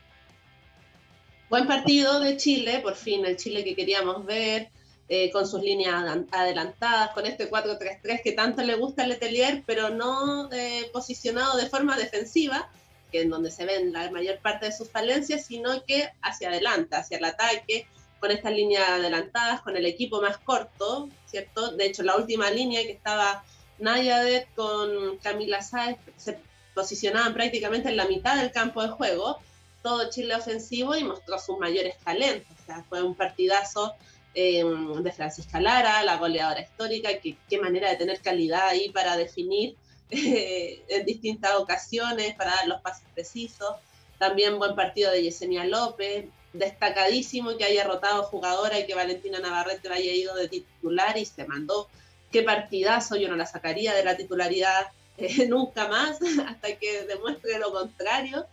[1.48, 4.70] Buen partido de Chile, por fin el Chile que queríamos ver,
[5.08, 5.94] eh, con sus líneas
[6.32, 11.66] adelantadas, con este 4-3-3 que tanto le gusta al Letelier, pero no eh, posicionado de
[11.66, 12.68] forma defensiva,
[13.12, 16.96] que es donde se ven la mayor parte de sus falencias, sino que hacia adelante,
[16.96, 17.86] hacia el ataque,
[18.18, 21.76] con estas líneas adelantadas, con el equipo más corto, ¿cierto?
[21.76, 23.44] De hecho, la última línea que estaba
[23.78, 26.38] Nayadet con Camila Sáez se
[26.74, 29.38] posicionaban prácticamente en la mitad del campo de juego,
[29.82, 32.50] todo Chile ofensivo y mostró sus mayores talentos.
[32.62, 33.94] O sea, fue un partidazo
[34.34, 39.16] em, de Francisca Lara, la goleadora histórica, que, qué manera de tener calidad ahí para
[39.16, 39.76] definir
[40.10, 43.76] eh, en distintas ocasiones, para dar los pases precisos.
[44.18, 49.88] También buen partido de Yesenia López, destacadísimo que haya rotado jugadora y que Valentina Navarrete
[49.88, 51.88] haya ido de titular y se mandó.
[52.36, 57.58] Qué partidazo, yo no la sacaría de la titularidad eh, nunca más hasta que demuestre
[57.58, 58.44] lo contrario.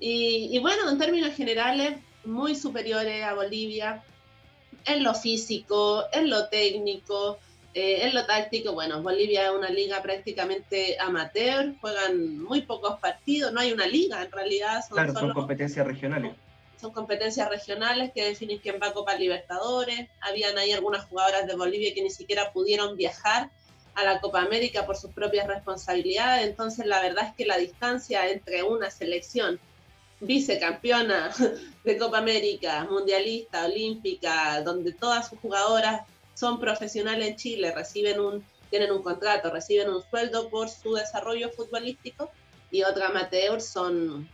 [0.00, 4.02] Y, y, bueno, en términos generales, muy superiores a Bolivia
[4.86, 7.38] en lo físico, en lo técnico,
[7.74, 8.72] eh, en lo táctico.
[8.72, 14.22] Bueno, Bolivia es una liga prácticamente amateur, juegan muy pocos partidos, no hay una liga
[14.22, 14.82] en realidad.
[14.88, 16.32] Son claro, son competencias regionales
[16.80, 20.08] son competencias regionales que definen quién va a Copa Libertadores.
[20.20, 23.50] Habían ahí algunas jugadoras de Bolivia que ni siquiera pudieron viajar
[23.94, 26.46] a la Copa América por sus propias responsabilidades.
[26.46, 29.58] Entonces, la verdad es que la distancia entre una selección
[30.20, 31.32] vicecampeona
[31.84, 36.02] de Copa América, mundialista, olímpica, donde todas sus jugadoras
[36.34, 41.50] son profesionales en Chile, reciben un, tienen un contrato, reciben un sueldo por su desarrollo
[41.50, 42.30] futbolístico,
[42.70, 44.28] y otra amateur son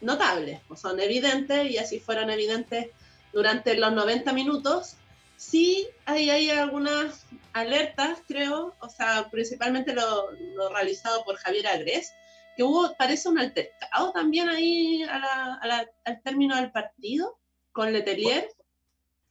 [0.00, 2.88] notables, o son evidentes, y así fueron evidentes
[3.32, 4.96] durante los 90 minutos.
[5.36, 10.30] Sí, hay, hay algunas alertas, creo, o sea, principalmente lo,
[10.70, 12.12] realizado por Javier Agres,
[12.56, 17.38] que hubo, parece un altercado también ahí al término del partido
[17.72, 18.48] con Letelier.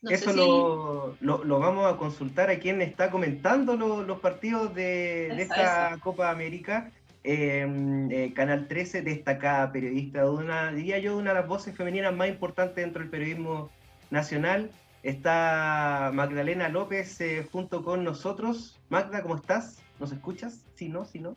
[0.04, 5.98] Eso lo, lo, vamos a consultar a quien está comentando los partidos de, de esta
[6.04, 6.92] Copa América.
[7.28, 12.16] Em, eh, Canal 13, destacada periodista, de una, diría yo, una de las voces femeninas
[12.16, 13.72] más importantes dentro del periodismo
[14.12, 14.70] nacional.
[15.02, 18.80] Está Magdalena López eh, junto con nosotros.
[18.90, 19.82] Magda, ¿cómo estás?
[20.00, 20.64] ¿Nos escuchas?
[20.76, 21.36] Sí, no, sí, no.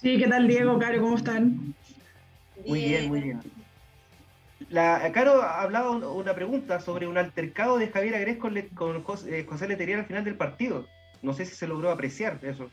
[0.00, 1.02] Sí, ¿qué tal Diego, Caro?
[1.02, 1.74] ¿Cómo están?
[2.66, 3.40] Muy bien, muy bien.
[4.70, 9.40] La, Caro ha hablado una pregunta sobre un altercado de Javier Agrés con, con José,
[9.40, 10.86] eh, José Leterier al final del partido.
[11.20, 12.70] No sé si se logró apreciar eso.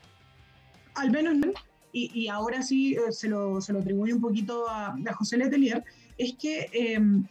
[0.94, 1.52] Al menos no
[1.92, 5.82] y, ahora sí eh, se, lo, se lo atribuye un poquito a, José Letelier,
[6.16, 7.24] es que em,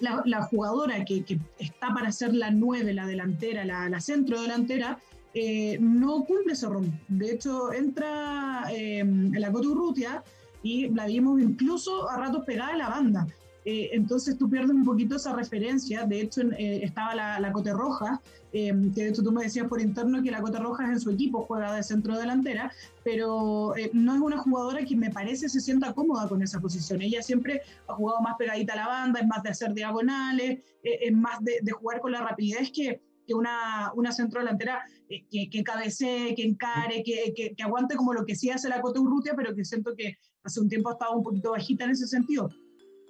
[0.00, 1.24] la, jugadora que,
[1.58, 4.98] está para ser la nueve, la delantera, la, centro delantera,
[5.34, 6.86] eh, no cumple ese rol.
[7.08, 10.22] De hecho, entra em, la Coturrutia
[10.62, 13.26] y la vimos incluso a ratos pegada a la banda.
[13.68, 16.04] Eh, entonces tú pierdes un poquito esa referencia.
[16.04, 19.66] De hecho, eh, estaba la, la, Cote Roja, eh, que de hecho tú me decías
[19.66, 24.14] por interno que la Cote Roja en su equipo juega de centro delantera, pero no
[24.14, 27.02] es una jugadora que me parece se sienta cómoda con esa posición.
[27.02, 31.12] Ella siempre ha jugado más pegadita a la banda, es más de hacer diagonales, es
[31.12, 36.36] más de, jugar con la rapidez que, que una, una centro delantera que, que cabecee,
[36.36, 39.64] que encare, que, que, aguante como lo que sí hace la Cote Urrutia, pero que
[39.64, 40.14] siento que
[40.44, 42.48] hace un tiempo ha estado un poquito bajita en ese sentido.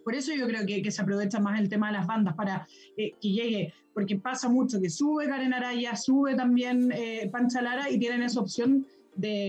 [0.07, 2.64] Por eso yo creo que, se aprovecha más el tema de las bandas para
[2.96, 7.90] eh, que llegue, porque pasa mucho que sube Karen Araya, sube también eh, Pancha Lara
[7.90, 8.86] y tienen esa opción
[9.16, 9.48] de...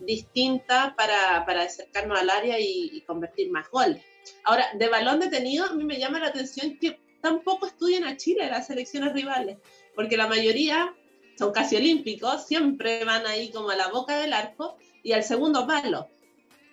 [0.00, 4.02] distinta para, para acercarnos al área y, convertir más goles.
[4.42, 8.48] Ahora, de balón detenido, a mí me llama la atención que tampoco estudian a Chile
[8.50, 9.58] las selecciones rivales,
[9.94, 10.92] porque la mayoría
[11.38, 15.68] son casi olímpicos, siempre van ahí como a la boca del arco y al segundo
[15.68, 16.08] palo.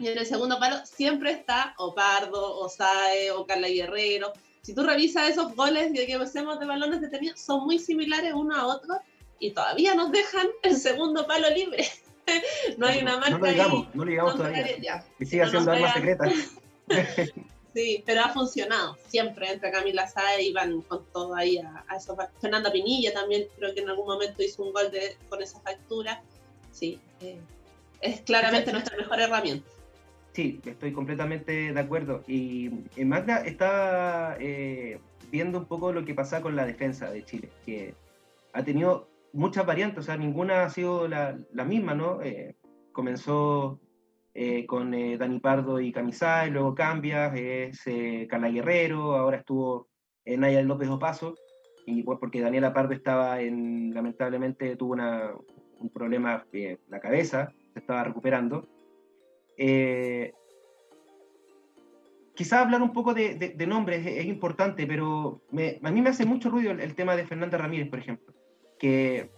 [0.02, 4.34] Y en el segundo palo siempre está o Pardo, o Sae, o Carla Guerrero.
[4.64, 8.66] Si tú revisas esos goles que hacemos de balones detenidos, son muy similares uno a
[8.66, 8.96] otro
[9.40, 11.88] y todavía nos dejan el segundo palo libre.
[12.78, 15.06] no hay una marca no lo digamos, No lo digamos todavía.
[15.20, 16.26] Y sigue siendo arma secreta.
[17.76, 18.98] sí, pero ha funcionado.
[19.08, 22.18] Siempre entre Camila Sae iban con todo ahí a, a eso.
[22.40, 26.24] Fernanda Pinilla también creo que en algún momento hizo un gol de, con esa factura.
[26.72, 27.40] Sí, eh,
[28.02, 29.70] es claramente nuestra mejor herramienta.
[30.34, 32.24] Sí, estoy completamente de acuerdo.
[32.28, 32.70] Y
[33.04, 37.94] Magda está eh, viendo un poco lo que pasa con la defensa de Chile, que
[38.54, 42.22] ha tenido muchas variantes, o sea, ninguna ha sido la, misma, ¿no?
[42.22, 42.56] Eh,
[42.94, 43.80] comenzó
[44.34, 47.84] eh, con Dani Pardo y Camisay, luego cambia, es
[48.30, 49.90] Carla Guerrero, ahora estuvo
[50.26, 51.36] Naya López Opaso,
[51.86, 55.32] y pues porque Daniela Pardo estaba en, lamentablemente tuvo una,
[55.78, 58.68] un problema en la cabeza, se estaba recuperando
[59.58, 60.34] eh,
[62.34, 65.42] quizá hablar un poco de, nombres es, importante, pero
[65.84, 68.34] a mí me hace mucho ruido el, tema de Fernanda Ramírez, por ejemplo,
[68.80, 69.30] que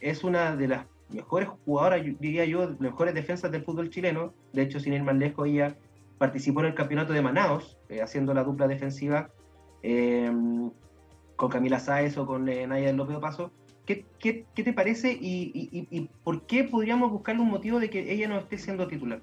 [0.00, 4.34] es una de las mejores jugadoras, diría yo, mejores defensas del fútbol chileno.
[4.52, 5.76] De hecho, sin ir más lejos, ella
[6.18, 9.30] participó en el campeonato de Manaos, eh, haciendo la dupla defensiva
[9.82, 10.30] eh,
[11.36, 13.52] con Camila Sáez o con Naya López Paso.
[13.86, 18.28] ¿Qué, ¿Qué, te parece y, y, por qué podríamos buscarle un motivo de que ella
[18.28, 19.22] no esté siendo titular?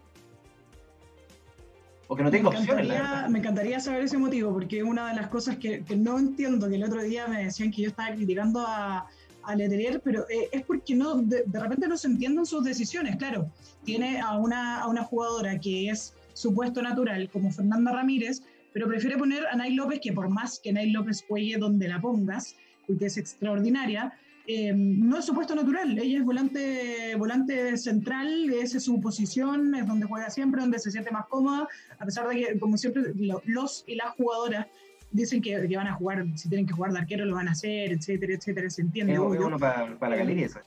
[2.08, 2.86] O que no tenga me opciones.
[2.86, 6.68] Encantaría, me encantaría saber ese motivo, porque una de las cosas que, que, no entiendo,
[6.70, 9.08] que el otro día me decían que yo estaba criticando a,
[9.44, 13.16] a Letelier, pero eh, es porque no, de, de, repente no se entienden sus decisiones.
[13.18, 13.52] Claro,
[13.84, 18.44] tiene a una, a una jugadora que es su puesto natural, como Fernanda Ramírez,
[18.74, 22.00] pero prefiere poner a Nay López, que por más que Nay López juegue donde la
[22.00, 22.56] pongas,
[22.86, 24.14] porque es extraordinaria,
[24.50, 25.98] eh, no es su puesto natural.
[26.00, 30.90] Ella es volante, volante central, esa es su posición, es donde juega siempre, donde se
[30.90, 31.68] siente más cómoda,
[32.00, 33.14] a pesar de que, como siempre,
[33.46, 34.68] los y las jugadoras
[35.12, 37.52] dicen que, que, van a jugar, si tienen que jugar de arquero lo van a
[37.52, 39.14] hacer, etcétera, etcétera, se entiende.
[39.14, 40.60] Es uno para, para la galería eso.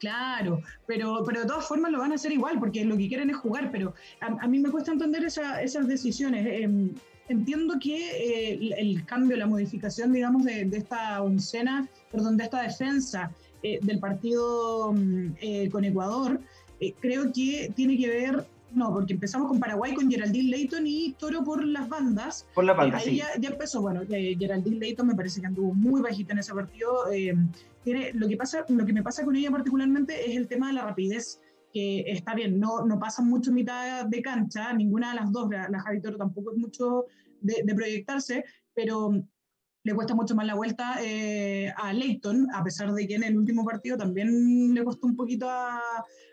[0.00, 3.28] Claro, pero, pero de todas formas lo van a hacer igual, porque lo que quieren
[3.28, 6.46] es jugar, pero a, a mí me cuesta entender esa, esas decisiones.
[6.46, 6.94] Eh,
[7.28, 12.62] entiendo que eh, el cambio, la modificación, digamos, de, de, esta oncena, perdón, de esta
[12.62, 13.30] defensa
[13.62, 16.40] eh, del partido mm, con Ecuador,
[17.00, 21.42] creo que tiene que ver no, porque empezamos con Paraguay, con Geraldine Leighton y Toro
[21.42, 22.46] por las bandas.
[22.54, 23.16] Por la banda, eh, ahí sí.
[23.16, 26.52] ya, ya, empezó, bueno, eh, Geraldine Leighton me parece que anduvo muy bajita en ese
[26.52, 27.10] partido.
[27.10, 27.34] Eh,
[27.84, 30.74] tiene, lo, que pasa, lo que me pasa con ella particularmente es el tema de
[30.74, 31.40] la rapidez,
[31.72, 35.68] que está bien, no, no pasa mucho mitad de cancha, ninguna de las dos, la,
[35.68, 37.06] la Javi Toro tampoco es mucho
[37.40, 38.44] de, de proyectarse,
[38.74, 39.12] pero
[39.88, 43.38] le cuesta mucho más la vuelta eh, a Leighton, a pesar de que en el
[43.38, 45.80] último partido también le costó un poquito a,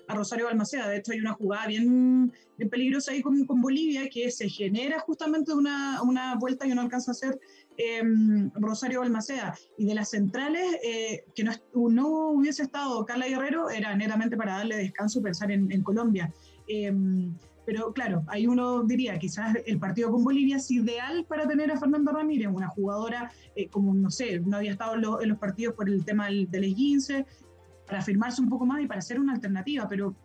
[0.08, 0.90] a Rosario Balmaceda.
[0.90, 5.00] De hecho, hay una jugada bien, bien peligrosa ahí con, con, Bolivia que se genera
[5.00, 7.40] justamente una, una vuelta que no alcanza a hacer
[7.78, 8.04] eh,
[8.56, 9.56] Rosario Balmaceda.
[9.78, 14.58] Y de las centrales, eh, que no, no, hubiese estado Carla Guerrero, era netamente para
[14.58, 16.34] darle descanso y pensar en, en Colombia.
[16.68, 16.94] Eh,
[17.66, 21.80] pero claro, ahí uno diría, quizás el partido con Bolivia es ideal para tener a
[21.80, 25.40] Fernanda Ramírez, una jugadora eh, como, no sé, no había estado en, lo, en, los
[25.40, 27.26] partidos por el tema del, del esguince,
[27.88, 30.16] para afirmarse un poco más y para ser una alternativa, pero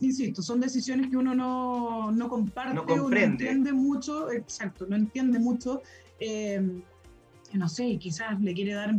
[0.00, 4.96] insisto, son decisiones que uno no, no comparte no o no entiende mucho, exacto, no
[4.96, 5.82] entiende mucho,
[6.20, 6.60] eh,
[7.52, 8.94] no sé, quizás le quiere dar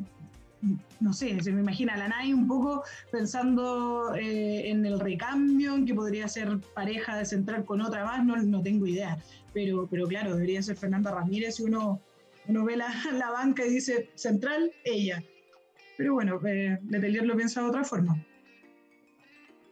[1.00, 5.76] no sé, se me imagina a la Nai un poco pensando eh, en el recambio,
[5.76, 9.18] en que podría ser pareja de central con otra más, no, no tengo idea.
[9.54, 12.00] Pero, pero claro, debería ser Fernanda Ramírez y uno,
[12.48, 15.24] uno ve la, la banca y dice central, ella.
[15.98, 18.24] Pero bueno, eh, Letelier lo piensa de otra forma.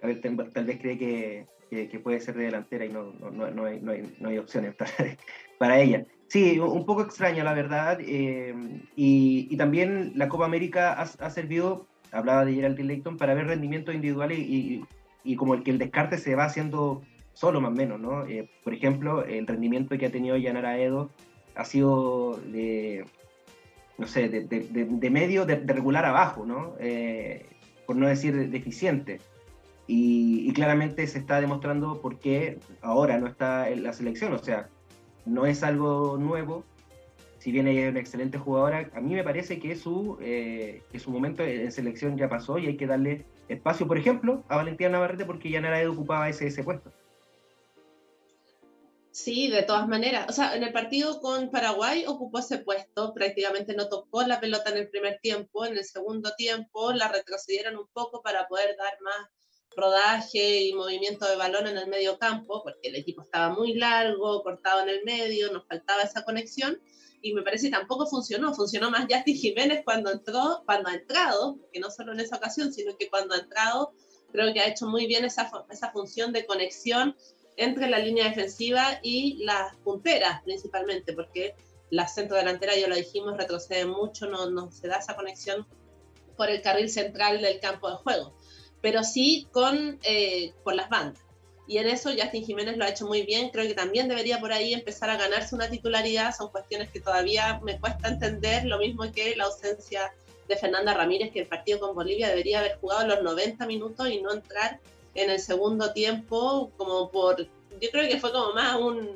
[0.01, 3.51] A ver, tal vez cree que, que, que, puede ser de delantera y no, no,
[3.51, 4.91] no, hay, no, hay, no hay opciones para,
[5.59, 6.05] para ella.
[6.29, 7.97] Sí, un poco extraño, la verdad.
[8.01, 8.53] Eh,
[8.95, 14.37] y, también la Copa América ha, servido, hablaba de Geraldine Leighton, para ver rendimientos individuales
[14.39, 14.85] y,
[15.35, 17.01] como el que el descarte se va haciendo
[17.33, 18.27] solo más o menos, ¿no?
[18.27, 21.09] Eh, por ejemplo, el rendimiento que ha tenido Yanara Edo
[21.55, 23.05] ha sido de,
[23.97, 26.75] no sé, de, de, medio, de, regular abajo, ¿no?
[26.79, 27.45] Eh,
[27.87, 29.19] por no decir deficiente.
[29.87, 34.69] Y, claramente se está demostrando por qué ahora no está la selección, o sea,
[35.29, 36.63] no es algo nuevo,
[37.39, 40.99] si bien ella es una excelente jugadora, a mí me parece que su, eh, que
[40.99, 44.89] su momento en selección ya pasó y hay que darle espacio, por ejemplo, a Valentina
[44.89, 46.91] Navarrete porque ya Nara ocupaba ese, ese puesto.
[49.11, 50.27] Sí, de todas maneras.
[50.29, 54.69] O sea, en el partido con Paraguay ocupó ese puesto, prácticamente no tocó la pelota
[54.69, 58.93] en el primer tiempo, en el segundo tiempo la retrocedieron un poco para poder dar
[59.01, 59.29] más
[59.75, 64.43] rodaje y movimiento de balón en el medio campo, porque el equipo estaba muy largo,
[64.43, 66.79] cortado en el medio, nos faltaba esa conexión,
[67.21, 71.57] y me parece que tampoco funcionó, funcionó más Justin Jiménez cuando entró, cuando ha entrado,
[71.71, 73.93] que no solo en esa ocasión, sino que cuando ha entrado,
[74.31, 77.15] creo que ha hecho muy bien esa, esa función de conexión
[77.57, 81.55] entre la línea defensiva y las punteras principalmente, porque
[81.89, 85.67] la centro delantera, ya lo dijimos, retrocede mucho, no, no se da esa conexión
[86.37, 88.38] por el carril central del campo de juego
[88.81, 91.21] pero sí con, eh, por las bandas.
[91.67, 93.49] Y en eso Justin Jiménez lo ha hecho muy bien.
[93.49, 96.35] Creo que también debería por ahí empezar a ganarse una titularidad.
[96.35, 100.11] Son cuestiones que todavía me cuesta entender, lo mismo que la ausencia
[100.47, 104.19] de Fernanda Ramírez, que el partido con Bolivia debería haber jugado los 90 minutos y
[104.19, 104.79] no entrar
[105.13, 109.11] en el segundo tiempo como por, yo creo que fue como más un,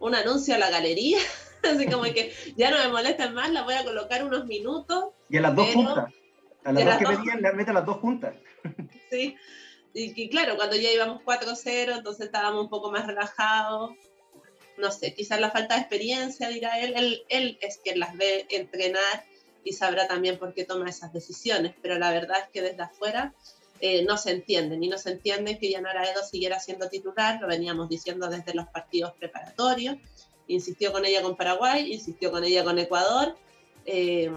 [0.00, 1.18] un anuncio a la galería,
[1.62, 5.10] así como que ya no me molestan más, la voy a colocar unos minutos.
[5.28, 6.12] Y a las dos juntas,
[6.64, 8.34] a las dos que pedían, le mete a las dos juntas.
[9.16, 9.36] Y,
[9.94, 13.92] y, claro, cuando ya íbamos 4-0, entonces estábamos un poco más relajados.
[14.78, 17.24] No sé, quizás la falta de experiencia, dirá él.
[17.28, 17.58] él.
[17.60, 19.24] Es quien las ve entrenar
[19.64, 23.34] y sabrá también por qué toma esas decisiones, pero la verdad es que desde afuera
[23.80, 27.46] eh, no se entienden y no se entiende que Yanara Edo siguiera siendo titular, lo
[27.46, 29.96] veníamos diciendo desde los partidos preparatorios,
[30.48, 33.36] insistió con ella con Paraguay, insistió con ella con Ecuador.
[33.84, 34.30] Eh,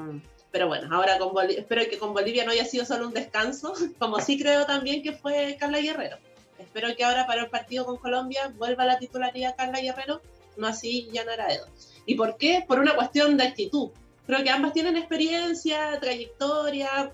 [0.56, 3.74] pero bueno, ahora con Bolivia, espero que con Bolivia no haya sido solo un descanso,
[4.00, 6.16] como sí creo también que fue Carla Guerrero.
[6.58, 10.22] Espero que ahora para el partido con Colombia vuelva la titularidad Carla Guerrero
[10.56, 11.68] no así Jan Araedo.
[12.06, 12.64] ¿Y por qué?
[12.66, 13.90] Por una cuestión de actitud.
[14.26, 17.12] Creo que ambas tienen experiencia, trayectoria,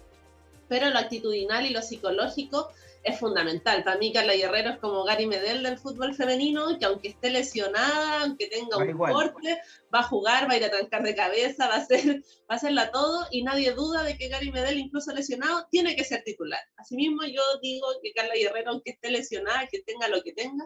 [0.67, 2.69] pero lo actitudinal y lo psicológico
[3.03, 3.83] es fundamental.
[3.83, 8.23] Para mí Carla Guerrero es como Gary Medel del fútbol femenino, que aunque esté lesionada,
[8.23, 9.59] aunque tenga un corte,
[9.93, 12.55] va a jugar, va a ir a trancar de cabeza, va a, hacer, va a
[12.55, 16.61] hacerla todo y nadie duda de que Gary Medel, incluso lesionado, tiene que ser titular.
[16.77, 20.65] Asimismo, yo digo que Carla Guerrero, aunque esté lesionada, que tenga lo que tenga,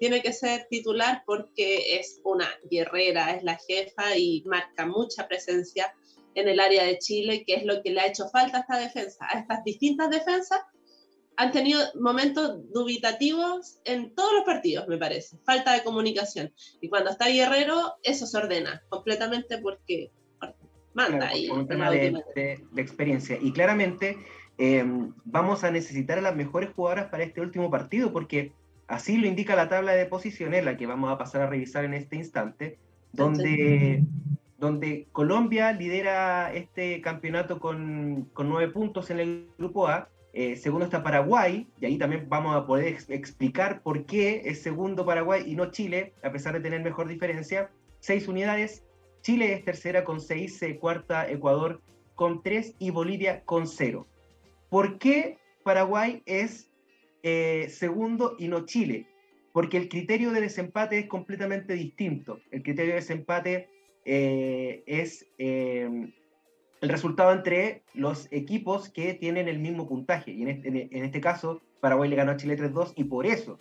[0.00, 5.94] tiene que ser titular porque es una guerrera, es la jefa y marca mucha presencia
[6.34, 8.78] en el área de Chile, que es lo que le ha hecho falta a esta
[8.78, 10.60] defensa, a estas distintas defensas
[11.36, 15.38] han tenido momentos dubitativos en todos los partidos, me parece.
[15.44, 16.52] Falta de comunicación.
[16.80, 20.10] Y cuando está Guerrero, eso se ordena completamente porque
[20.92, 21.50] manda ahí.
[21.50, 22.22] un tema de,
[22.76, 23.38] experiencia.
[23.40, 24.18] Y claramente
[24.58, 28.52] em, vamos a necesitar a las mejores jugadoras para este último partido, porque
[28.86, 31.94] así lo indica la tabla de posiciones, la que vamos a pasar a revisar en
[31.94, 32.78] este instante,
[33.12, 34.04] donde,
[34.58, 40.86] donde Colombia lidera este campeonato con, con nueve puntos en el grupo A eh, segundo
[40.86, 45.54] está Paraguay, y ahí también vamos a poder explicar por qué es segundo Paraguay y
[45.54, 47.70] no Chile, a pesar de tener mejor diferencia.
[48.00, 48.84] Seis unidades.
[49.22, 51.80] Chile es tercera con seis, eh, cuarta Ecuador
[52.16, 54.08] con tres y Bolivia con cero.
[54.70, 56.68] ¿Por qué Paraguay es
[57.22, 59.06] eh, segundo y no Chile?
[59.52, 62.40] Porque el criterio de desempate es completamente distinto.
[62.50, 63.68] El criterio de desempate
[64.04, 65.26] es
[66.84, 70.32] el resultado entre los equipos que tienen el mismo puntaje.
[70.32, 73.58] Y en este, en este caso, Paraguay le ganó a Chile 3-2 y por eso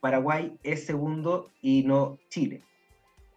[0.00, 2.64] Paraguay es segundo y no Chile.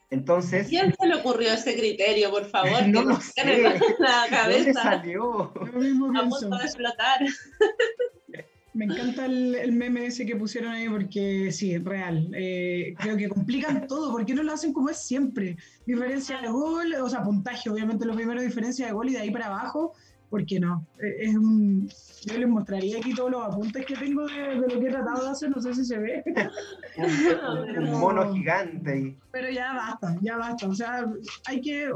[0.09, 0.67] Entonces.
[0.67, 2.71] ¿Quién se le ocurrió ese criterio, por favor?
[2.87, 3.61] No lo sé.
[3.99, 4.65] La cabeza.
[4.65, 5.41] ¿Dónde salió?
[5.43, 7.19] A punto de explotar.
[8.75, 12.29] Me encanta el, meme ese que pusieron ahí porque sí, es real.
[12.35, 14.11] Eh, creo que complican todo.
[14.11, 15.55] ¿Por qué no lo hacen como es siempre?
[15.87, 19.31] Diferencia de gol, o sea, puntaje, obviamente lo primero, diferencia de gol y de ahí
[19.31, 19.93] para abajo.
[20.29, 20.85] ¿Por qué no?
[21.01, 21.87] Eh, es un,
[22.25, 25.29] yo les mostraría aquí todos los apuntes que tengo de, lo que he tratado de
[25.29, 26.23] hacer, no sé si se ve.
[26.97, 29.17] un, mono gigante.
[29.31, 30.67] Pero ya basta, ya basta.
[30.67, 31.05] O sea,
[31.45, 31.89] hay que,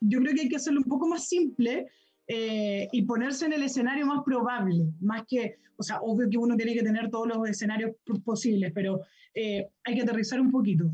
[0.00, 1.86] yo creo que hay que hacerlo un poco más simple
[2.34, 6.56] eh, y ponerse en el escenario más probable, más que, o sea, obvio que uno
[6.56, 9.02] tiene que tener todos los escenarios posibles, pero
[9.34, 10.90] eh, hay que aterrizar un poquito,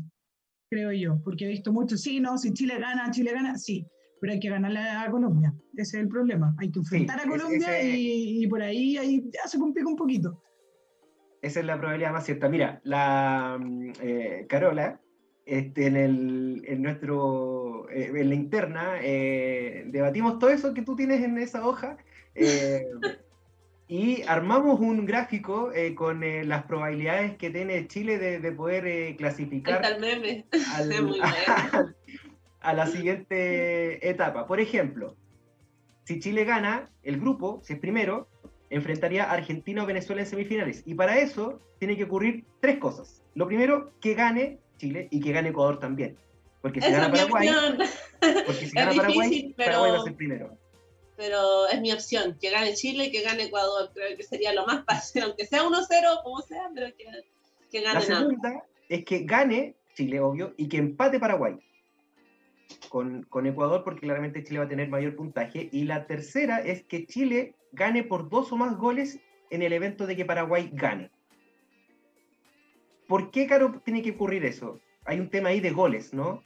[0.69, 3.87] creo yo, porque he visto mucho, sí, no, si Chile gana, Chile gana, sí,
[4.19, 7.81] pero hay que ganarle a Colombia, ese es el problema, hay que enfrentar a Colombia
[7.83, 10.43] y, por ahí, ahí ya se complica un poquito.
[11.41, 12.49] Esa es la probabilidad más cierta.
[12.49, 14.99] Mira, la mm, eh, Carola,
[15.49, 20.95] este, en, el, en, nuestro, eh, en la interna, eh, debatimos todo eso que tú
[20.95, 21.97] tienes en esa hoja
[22.35, 22.85] eh,
[23.87, 29.83] y armamos un gráfico con las probabilidades que tiene Chile de, poder clasificar
[32.61, 34.45] a la siguiente etapa.
[34.45, 35.15] Por ejemplo,
[36.03, 38.27] si Chile gana el grupo, si es primero,
[38.69, 40.83] enfrentaría a Argentina o Venezuela en semifinales.
[40.85, 43.23] Y para eso tiene que ocurrir tres cosas.
[43.33, 46.17] Lo primero, que gane Chile y que gane Ecuador también.
[46.61, 47.49] Porque si gana Paraguay,
[48.45, 50.57] porque si gana Paraguay, Paraguay va a ser primero.
[51.15, 53.91] Pero es mi opción, que gane Chile y que gane Ecuador.
[53.93, 57.05] Creo que sería lo más fácil, aunque sea 1-0, como sea, pero que,
[57.71, 57.93] que gane.
[57.93, 61.57] La segunda es que gane Chile, obvio, y que empate Paraguay.
[62.89, 65.69] Con, con, Ecuador, porque claramente Chile va a tener mayor puntaje.
[65.71, 69.19] Y la tercera es que Chile gane por dos o más goles
[69.49, 71.11] en el evento de que Paraguay gane.
[73.09, 74.79] ¿Por qué, Caro, tiene que ocurrir eso?
[75.03, 76.43] Hay un tema ahí de goles, ¿no?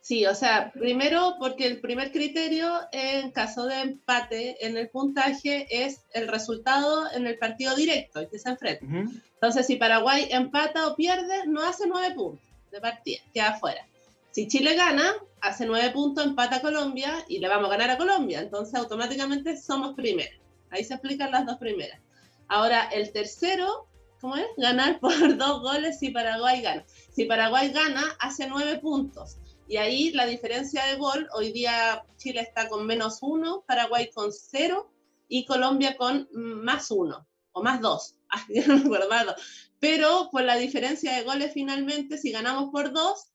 [0.00, 5.66] Sí, o sea, primero porque el primer criterio en caso de empate en el puntaje
[5.68, 8.86] es el resultado en el partido directo, el que se enfrenta.
[8.86, 12.40] Entonces, si Paraguay empata o pierde, no hace nueve puntos
[12.72, 13.86] de partida, queda afuera.
[14.30, 17.98] Si Chile gana, hace nueve puntos, empata a Colombia y le vamos a ganar a
[17.98, 18.40] Colombia.
[18.40, 20.40] Entonces, automáticamente somos primeros.
[20.70, 22.00] Ahí se explican las dos primeras.
[22.48, 23.88] Ahora, el tercero
[24.24, 24.46] ¿cómo es?
[24.56, 26.86] Ganar por dos goles si Paraguay gana.
[27.12, 29.36] Si Paraguay gana, hace nueve puntos.
[29.68, 34.32] Y ahí la diferencia de gol, hoy día Chile está con menos uno, Paraguay con
[34.32, 34.90] cero
[35.28, 38.14] y Colombia con más uno o más dos.
[38.66, 39.34] no me acuerdo,
[39.78, 43.30] Pero con la diferencia de goles finalmente, si ganamos por dos,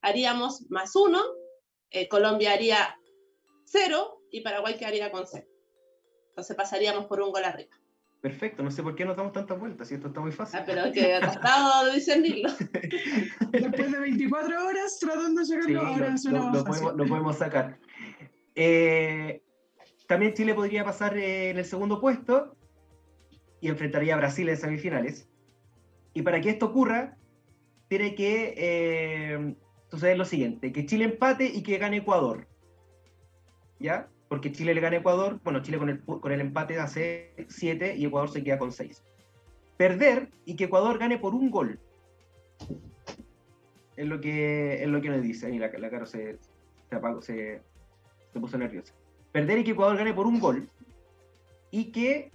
[0.00, 1.22] haríamos más uno,
[1.90, 2.98] eh, Colombia haría
[3.66, 5.46] cero y Paraguay quedaría con cero.
[6.30, 7.79] Entonces pasaríamos por un gol arriba.
[8.20, 10.60] Perfecto, no sé por qué nos damos tantas vueltas, si esto está muy fácil.
[10.60, 12.50] Ah, pero que ha costado discernirlo.
[13.50, 17.78] Después de 24 horas tratando de sacarlo, ahora lo, lo, podemos, lo, podemos, sacar.
[18.54, 19.42] Eh,
[20.06, 22.54] también Chile podría pasar eh, en el segundo puesto
[23.62, 25.26] y enfrentaría a Brasil en semifinales.
[26.12, 27.16] Y para que esto ocurra,
[27.88, 29.54] tiene que eh,
[29.90, 32.46] suceder lo siguiente, que Chile empate y que gane Ecuador.
[33.78, 34.10] ¿Ya?
[34.30, 37.96] Porque Chile le gana a Ecuador, bueno, Chile con el, con el empate hace 7
[37.96, 39.02] y Ecuador se queda con 6.
[39.76, 41.80] Perder y que Ecuador gane por un gol.
[43.96, 45.50] Es lo que, es lo que nos dice.
[45.58, 46.38] La, la cara se,
[46.88, 47.60] se apagó, se,
[48.32, 48.94] se puso nerviosa.
[49.32, 50.70] Perder y que Ecuador gane por un gol.
[51.72, 52.30] Y que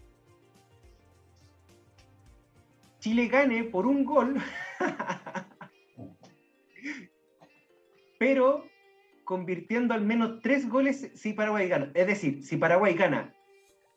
[3.00, 4.36] Chile gane por un gol.
[8.20, 8.66] pero
[9.26, 11.92] convirtiendo al menos tres goles si Paraguay gana.
[11.94, 13.34] Es decir, si Paraguay gana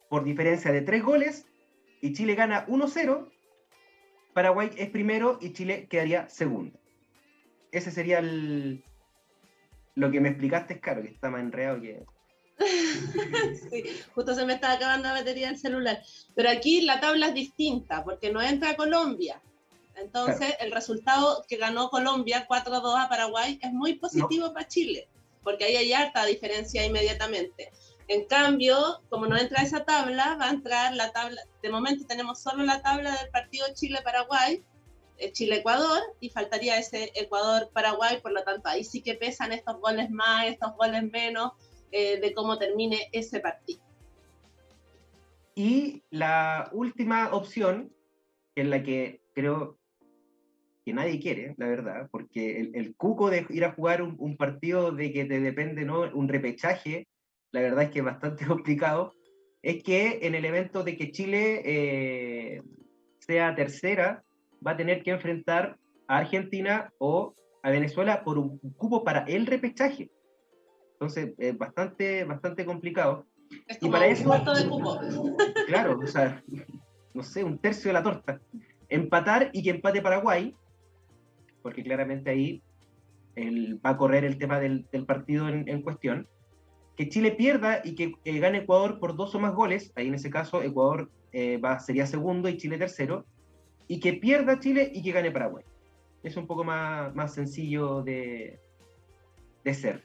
[0.09, 1.47] por diferencia de tres goles
[2.01, 3.31] y Chile gana 1-0,
[4.33, 6.79] Paraguay es primero y Chile quedaría segundo.
[7.71, 8.83] Ese sería el...
[9.95, 12.05] Lo que me explicaste es claro, que está más enredado que...
[13.71, 16.01] sí, justo se me está acabando la batería del celular.
[16.35, 19.41] Pero aquí la tabla es distinta, porque no entra Colombia.
[19.97, 25.09] Entonces, el resultado que ganó Colombia 4-2 a Paraguay es muy positivo para Chile,
[25.49, 27.71] porque ahí hay harta diferencia inmediatamente.
[28.07, 32.43] En cambio, como no entra esa tabla, va a entrar la tabla, de momento tenemos
[32.43, 34.63] solo la tabla del partido Chile-Paraguay,
[35.17, 40.11] eh, Chile-Ecuador, y faltaría ese Ecuador-Paraguay, por lo tanto, ahí sí que pesan estos goles
[40.11, 41.53] más, estos goles menos,
[41.93, 43.81] eh, de cómo termine ese partido.
[45.55, 47.91] Y la última opción,
[48.55, 49.78] que es la que creo
[50.89, 54.37] que nadie quiere, la verdad, porque el, el cuco de ir a jugar un, un,
[54.39, 56.01] partido de que te depende, ¿no?
[56.15, 57.07] Un repechaje,
[57.53, 59.13] la verdad es que es bastante complicado,
[59.63, 62.63] es que en el evento de que Chile eh,
[63.19, 64.25] sea tercera,
[64.67, 65.77] va a tener que enfrentar
[66.07, 70.11] a Argentina o a Venezuela por un cupo para el repechaje.
[70.93, 73.27] Entonces, es bastante, bastante complicado.
[73.67, 74.99] Es como y para un eso, cuarto de cupo.
[75.67, 76.43] Claro, o sea,
[77.13, 78.41] no sé, un tercio de la torta.
[78.89, 80.55] Empatar y que empate Paraguay,
[81.63, 82.63] porque claramente ahí
[83.85, 86.27] va a correr el tema del, partido en, en, cuestión.
[86.97, 90.15] Que Chile pierda y que eh, gane Ecuador por dos o más goles, ahí en
[90.15, 93.25] ese caso Ecuador eh, sería segundo y Chile tercero,
[93.87, 95.65] y que pierda Chile y que gane Paraguay.
[96.23, 98.59] Es un poco más, más sencillo de,
[99.65, 100.05] de ser.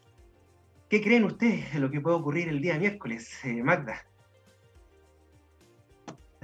[0.90, 4.06] ¿Qué creen ustedes de lo que puede ocurrir el día miércoles, eh, Magda?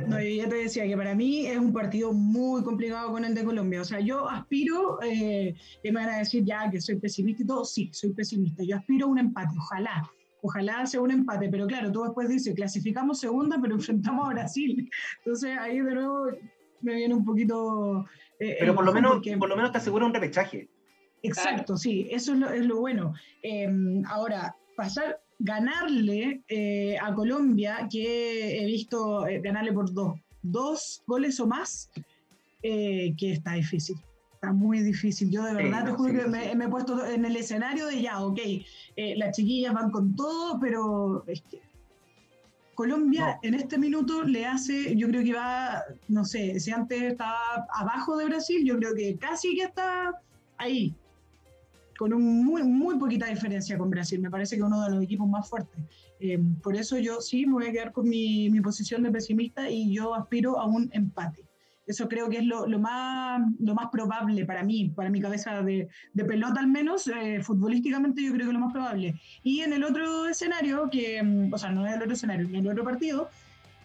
[0.08, 3.34] No, yo ya te decía que para mí es un partido muy complicado con el
[3.34, 3.82] de Colombia.
[3.82, 7.46] O sea, yo aspiro, eh, y me van a decir ya que soy pesimista y
[7.46, 8.64] todo, sí, soy pesimista.
[8.64, 10.10] Yo aspiro a un empate, ojalá.
[10.42, 14.90] Ojalá sea un empate, pero claro, tú después dices, clasificamos segunda, pero enfrentamos a Brasil.
[15.18, 16.28] Entonces ahí de nuevo
[16.82, 18.06] me viene un poquito...
[18.40, 19.38] Eh, pero por lo, menos, porque...
[19.38, 20.70] por lo menos te asegura un repechaje.
[21.22, 23.14] Exacto, sí, eso es lo, es lo bueno.
[23.44, 23.68] Eh,
[24.08, 31.40] ahora, pasar, ganarle eh, a Colombia, que he visto eh, ganarle por dos, dos goles
[31.40, 31.90] o más,
[32.62, 33.98] eh, que está difícil.
[34.34, 35.30] Está muy difícil.
[35.32, 36.30] Yo de verdad sí, te juro sí, que sí.
[36.30, 38.40] Me, me, he puesto en el escenario de ya, ok,
[39.16, 41.62] las chiquillas van con todo, pero es que
[42.80, 43.40] Colombia no.
[43.44, 48.16] en este minuto le hace, yo creo que va, no sé, si antes estaba abajo
[48.16, 50.14] de Brasil, yo creo que casi que está
[50.58, 50.96] ahí,
[52.00, 54.22] con un muy, muy poquita diferencia con Brasil.
[54.22, 55.84] Me parece que uno de los equipos más fuertes.
[56.22, 59.70] Eh, por eso yo sí me voy a quedar con mi, mi, posición de pesimista
[59.70, 61.44] y yo aspiro a un empate.
[61.86, 65.62] Eso creo que es lo, lo más, lo más probable para mí, para mi cabeza
[65.62, 69.20] de, de pelota al menos, eh, futbolísticamente yo creo que es lo más probable.
[69.44, 71.22] Y en el otro escenario, que,
[71.52, 73.30] o sea, no en el otro escenario, en el otro partido,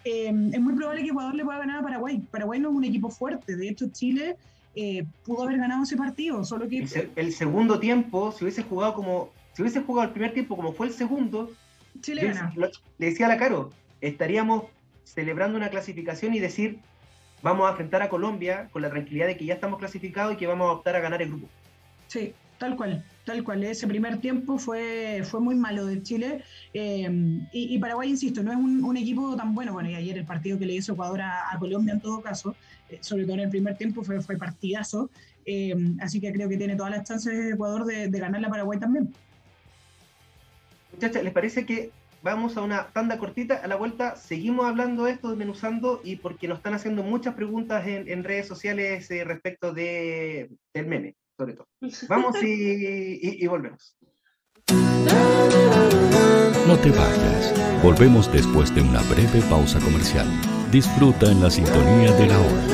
[0.05, 2.23] eh, es muy probable que Ecuador le pueda ganar a Paraguay.
[2.31, 4.37] Paraguay no es un equipo fuerte, de hecho Chile
[4.75, 6.79] eh, pudo haber ganado ese partido, solo que...
[6.79, 9.31] El, el, segundo tiempo, si hubiese jugado como...
[9.53, 11.51] Si hubiese jugado el primer tiempo como fue el segundo,
[12.01, 12.53] Chile le, gana.
[12.57, 12.69] Lo,
[12.99, 13.71] le decía a la Caro,
[14.01, 14.65] estaríamos
[15.05, 16.79] celebrando una clasificación y decir,
[17.43, 20.47] vamos a enfrentar a Colombia con la tranquilidad de que ya estamos clasificados y que
[20.47, 21.49] vamos a optar a ganar el grupo.
[22.09, 23.63] Sí, tal cual, tal cual.
[23.65, 26.43] Ese primer tiempo fue, fue muy malo de Chile.
[26.73, 27.09] Eh,
[27.53, 29.73] y, y, Paraguay, insisto, no es un, un, equipo tan bueno.
[29.73, 32.57] Bueno, y ayer el partido que le hizo Ecuador a, a Colombia en todo caso,
[33.01, 35.11] sobre todo en el primer tiempo, fue, fue partidazo.
[35.47, 38.51] Eh, así que creo que tiene todas las chances de Ecuador de, de ganarle a
[38.51, 39.13] Paraguay también.
[40.93, 41.91] Muchachas, ¿les parece que
[42.25, 46.49] vamos a una tanda cortita, a la vuelta seguimos hablando de esto, desmenuzando, y porque
[46.49, 51.53] nos están haciendo muchas preguntas en, en redes sociales eh, respecto de, del meme, sobre
[51.53, 51.69] todo.
[52.09, 53.97] Vamos y, y, y, volvemos.
[56.67, 60.27] No te vayas, volvemos después de una breve pausa comercial.
[60.73, 62.74] Disfruta en la sintonía de la hora.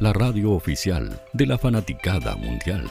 [0.00, 2.86] la radio oficial de la fanaticada mundial.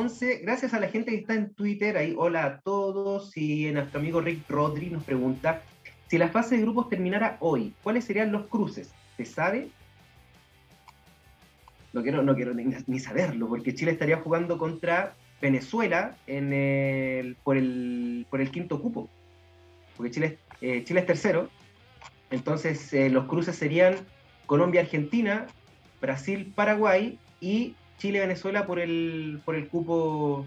[0.00, 0.38] 11.
[0.38, 1.96] Gracias a la gente que está en Twitter.
[1.98, 3.36] Ahí, hola a todos.
[3.36, 5.62] Y nuestro amigo Rick Rodri nos pregunta:
[6.08, 8.90] si la fase de grupos terminara hoy, ¿cuáles serían los cruces?
[9.18, 9.68] ¿Se sabe?
[11.92, 17.58] No quiero, no quiero ni, saberlo, porque Chile estaría jugando contra Venezuela en el, por,
[17.58, 19.10] el, quinto cupo.
[19.96, 21.50] Porque Chile, eh, es tercero.
[22.30, 23.96] Entonces eh, los cruces serían
[24.46, 25.46] Colombia-Argentina,
[26.00, 30.46] Brasil-Paraguay y Chile-Venezuela por el, por el cupo,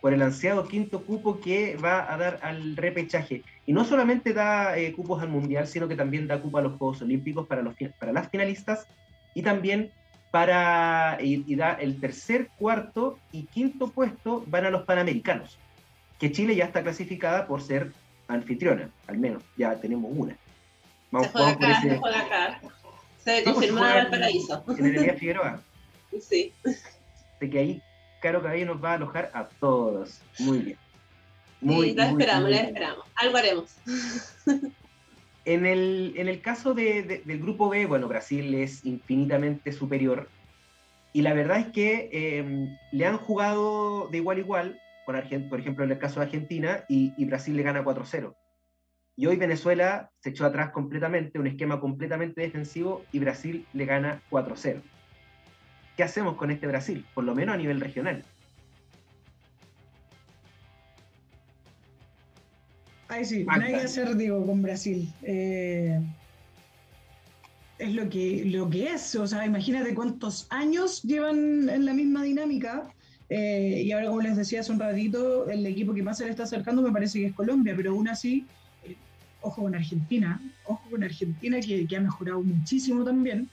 [0.00, 3.42] por el ansiado quinto cupo que va a dar al repechaje.
[3.64, 6.76] Y no solamente da eh, cupos al Mundial, sino que también da cupo a los
[6.76, 8.86] Juegos Olímpicos para, los, para las finalistas
[9.34, 9.90] y también
[10.30, 15.58] para, y, da el tercer, cuarto y quinto puesto van a los Panamericanos,
[16.18, 17.92] que Chile ya está clasificada por ser
[18.26, 20.36] anfitriona, al menos, ya tenemos una.
[21.12, 22.60] Vamos, se juega acá, se juega acá.
[23.24, 24.64] Se pues, confirmó el paraíso.
[24.76, 25.62] En el Figueroa.
[26.20, 26.52] Sí.
[27.40, 27.82] De que ahí
[28.20, 30.20] Caro Cabello nos va a alojar a todos.
[30.38, 30.78] Muy bien.
[31.60, 33.06] Muy, sí, la esperamos, la esperamos.
[33.16, 33.76] Algo haremos.
[35.46, 40.28] En el, en el caso de, del grupo B, bueno, Brasil es infinitamente superior.
[41.12, 45.60] Y la verdad es que em, le han jugado de igual a igual, por, por
[45.60, 48.34] ejemplo, en el caso de Argentina, y, y Brasil le gana 4-0.
[49.16, 54.22] Y hoy Venezuela se echó atrás completamente, un esquema completamente defensivo, y Brasil le gana
[54.30, 54.80] 4-0.
[55.96, 57.04] ¿Qué hacemos con este Brasil?
[57.14, 58.24] Por lo menos a nivel regional.
[63.08, 65.08] Ay, sí, nada que hacer, digo, con Brasil.
[65.22, 66.00] Eh,
[67.78, 72.22] es lo que, lo que es, o sea, imagínate cuántos años llevan en la misma
[72.22, 72.88] dinámica.
[73.28, 76.30] Eh, y ahora, como les decía hace un ratito, el equipo que más se le
[76.30, 78.46] está acercando me parece que es Colombia, pero aún así,
[78.84, 78.96] eh,
[79.40, 83.48] ojo con Argentina, ojo con Argentina que, que ha mejorado muchísimo también.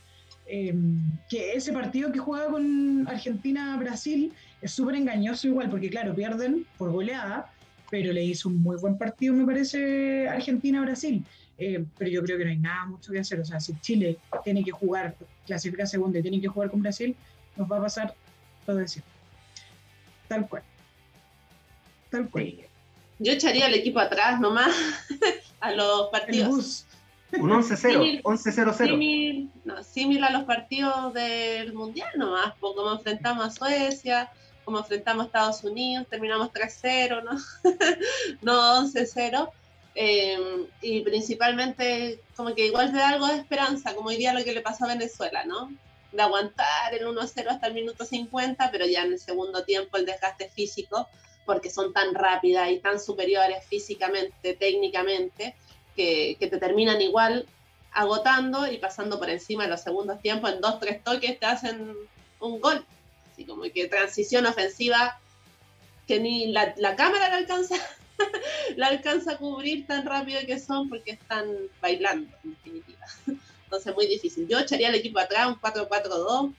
[1.30, 6.92] Que ese partido que juega con Argentina-Brasil es súper engañoso igual, porque claro, pierden por
[6.92, 7.54] goleada,
[7.90, 11.24] pero le hizo un muy buen partido, me parece, Argentina-Brasil.
[11.58, 13.40] Eh, pero yo creo que no hay nada mucho que hacer.
[13.40, 17.16] O sea, si Chile tiene que jugar, clasifica segunda y tiene que jugar con Brasil,
[17.56, 18.16] nos va a pasar
[18.66, 19.02] todo eso.
[20.28, 20.64] Tal cual.
[22.10, 22.56] Tal cual.
[23.20, 24.74] Yo echaría al equipo atrás nomás
[25.60, 26.88] a los partidos.
[27.34, 29.50] Un 11-0, 11-0-0.
[29.64, 34.32] No, similar a los partidos del Mundial nomás, como enfrentamos a Suecia,
[34.66, 37.32] como enfrentamos a Estados Unidos, terminamos 3-0, ¿no?
[38.42, 39.50] no 11-0.
[39.94, 44.54] Em, y principalmente como que igual de algo de esperanza, como hoy día lo que
[44.54, 45.70] le pasó a Venezuela, ¿no?
[46.12, 50.06] De aguantar el 1-0 hasta el minuto 50, pero ya en el segundo tiempo el
[50.06, 51.08] desgaste físico,
[51.46, 55.56] porque son tan rápidas y tan superiores físicamente, técnicamente,
[56.02, 57.46] que, que te terminan igual
[57.94, 61.96] agotando y pasando por encima de los segundos tiempos, en dos, tres toques te hacen
[62.40, 62.86] un gol
[63.46, 65.20] como que transición ofensiva
[66.08, 67.76] que ni la, cámara la alcanza,
[68.76, 71.46] la alcanza a cubrir tan rápido que son porque están
[71.82, 73.06] bailando, en definitiva.
[73.64, 74.48] Entonces, muy difícil.
[74.48, 76.54] Yo echaría el equipo atrás, un 4-4-2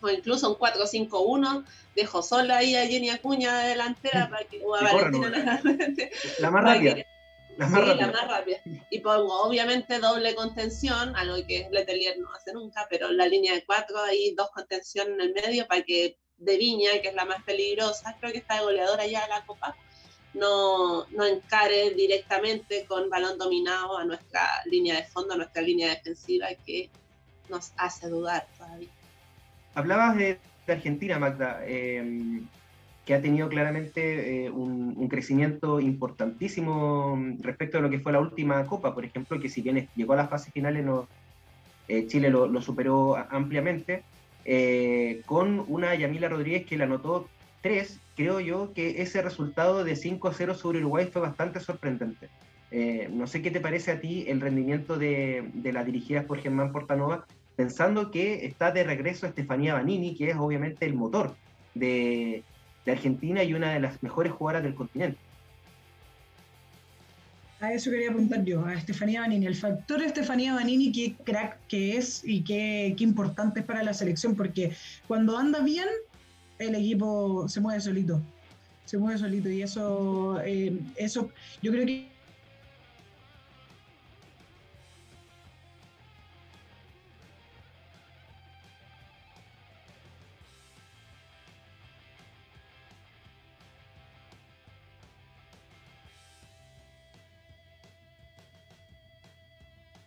[0.00, 1.64] o incluso un 4-5-1,
[1.94, 4.60] dejo sola ahí a Jenny Acuña de delantera para que
[6.38, 7.04] la más rápida.
[7.58, 8.58] La más, sí, la más rápida.
[8.88, 13.64] Y pongo obviamente doble contención, algo que Letelier no hace nunca, pero la línea de
[13.64, 17.42] cuatro, ahí dos contención en el medio para que de Viña, que es la más
[17.42, 19.76] peligrosa, creo que está de goleadora ya de la Copa,
[20.34, 25.88] no, no encare directamente con balón dominado a nuestra línea de fondo, a nuestra línea
[25.90, 26.90] defensiva, que
[27.48, 28.90] nos hace dudar todavía.
[29.74, 30.38] Hablabas de,
[30.68, 31.60] Argentina, Magda.
[31.64, 32.40] Eh,
[33.08, 38.66] que ha tenido claramente eh, un, crecimiento importantísimo respecto a lo que fue la última
[38.66, 41.08] Copa, por ejemplo, que si bien llegó a las fases finales, no,
[41.88, 44.02] eh, Chile lo, superó ampliamente,
[44.44, 47.26] eh, con una Yamila Rodríguez que la anotó
[47.62, 52.28] tres, creo yo que ese resultado de 5-0 sobre Uruguay fue bastante sorprendente.
[53.10, 56.72] no sé qué te parece a ti el rendimiento de, de las dirigidas por Germán
[56.72, 57.24] Portanova,
[57.56, 61.34] pensando que está de regreso Estefanía Banini, que es obviamente el motor
[61.74, 62.44] de,
[62.88, 65.18] de Argentina y una de las mejores jugadoras del continente.
[67.60, 69.46] A eso quería apuntar yo, a Estefanía Banini.
[69.46, 73.82] El factor de Estefanía Banini, qué crack que es y qué, qué importante es para
[73.82, 74.72] la selección, porque
[75.06, 75.88] cuando anda bien,
[76.58, 78.22] el equipo se mueve solito.
[78.84, 81.30] Se mueve solito y eso, eh, eso
[81.60, 82.06] yo creo que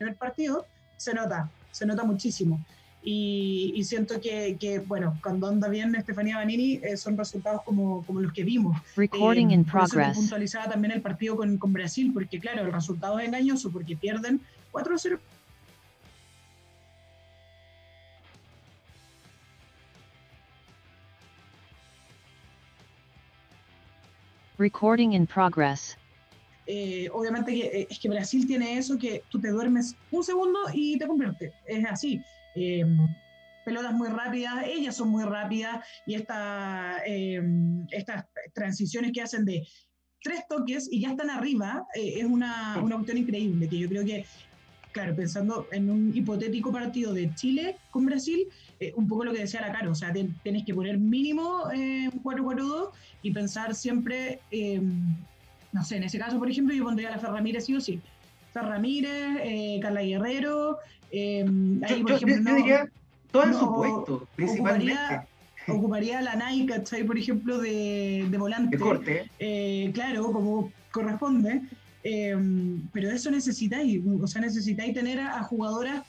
[0.01, 0.65] primer partido,
[0.97, 2.59] se nota, se nota muchísimo.
[3.03, 8.19] Y, siento que, que, bueno, cuando anda bien Estefanía Banini, eh, son resultados como, como,
[8.19, 8.77] los que vimos.
[8.95, 10.15] Recording eh, in progress.
[10.15, 14.41] puntualizaba también el partido con, con, Brasil, porque claro, el resultado es engañoso, porque pierden
[14.71, 15.19] 4-0.
[24.59, 25.97] Recording in progress.
[26.73, 30.57] Eh, obviamente que, eh, es que Brasil tiene eso que tú te duermes un segundo
[30.73, 31.51] y te convierte.
[31.65, 32.21] Es así.
[32.55, 32.85] Eh,
[33.65, 37.01] pelotas muy rápidas, ellas son muy rápidas y esta,
[37.91, 39.67] estas transiciones que hacen de
[40.23, 44.25] tres toques y ya están arriba es una, una cuestión increíble que yo creo que
[44.93, 48.47] claro, pensando en un hipotético partido de Chile con Brasil,
[48.95, 52.91] un poco lo que decía la Caro, o sea, tenés que poner mínimo un 4-4-2
[53.21, 54.39] y pensar siempre
[55.71, 57.81] no sé, en ese caso, por ejemplo, yo pondría a la Fer Ramírez sí o
[57.81, 58.01] sí.
[58.53, 60.77] Fer Ramírez, eh, Carla Guerrero.
[61.11, 61.45] Eh,
[61.87, 62.89] ahí, por ejemplo, yo, diría
[63.31, 65.21] todo en su puesto, principalmente.
[65.67, 68.75] Ocuparía, la Nike, Por ejemplo, de, de volante.
[68.75, 69.29] De corte.
[69.39, 71.61] Eh, claro, como corresponde.
[72.03, 76.03] pero eso necesitáis, o sea, necesitáis tener a jugadoras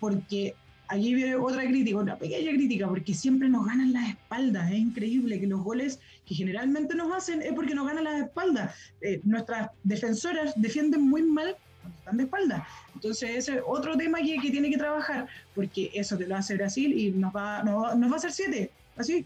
[0.00, 0.54] porque
[0.88, 4.70] aquí viene otra crítica, una pequeña crítica, porque siempre nos ganan las espaldas.
[4.70, 8.74] Es increíble que los goles que generalmente nos hacen es porque nos ganan las espaldas.
[9.00, 12.62] Eh, nuestras defensoras defienden muy mal cuando están de espaldas.
[12.94, 16.56] Entonces, ese es otro tema que, que, tiene que trabajar, porque eso te lo hace
[16.56, 19.24] Brasil y nos va, nos, va a hacer siete, así.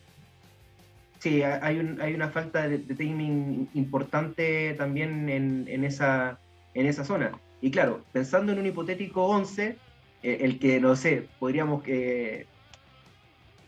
[1.18, 6.38] Sí, hay, un, hay una falta de, timing importante también en, en, esa,
[6.74, 7.32] en esa zona.
[7.60, 9.76] Y claro, pensando en un hipotético 11, eh,
[10.22, 12.46] el que, no sé, podríamos eh,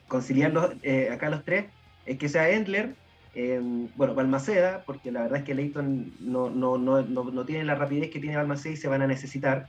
[0.08, 1.66] conciliar eh, acá los tres,
[2.06, 2.94] es que sea Endler,
[3.96, 8.10] bueno, Balmaceda, porque la verdad es que Leighton no, no, no, no, tiene la rapidez
[8.10, 9.68] que tiene Balmaceda y se van a necesitar.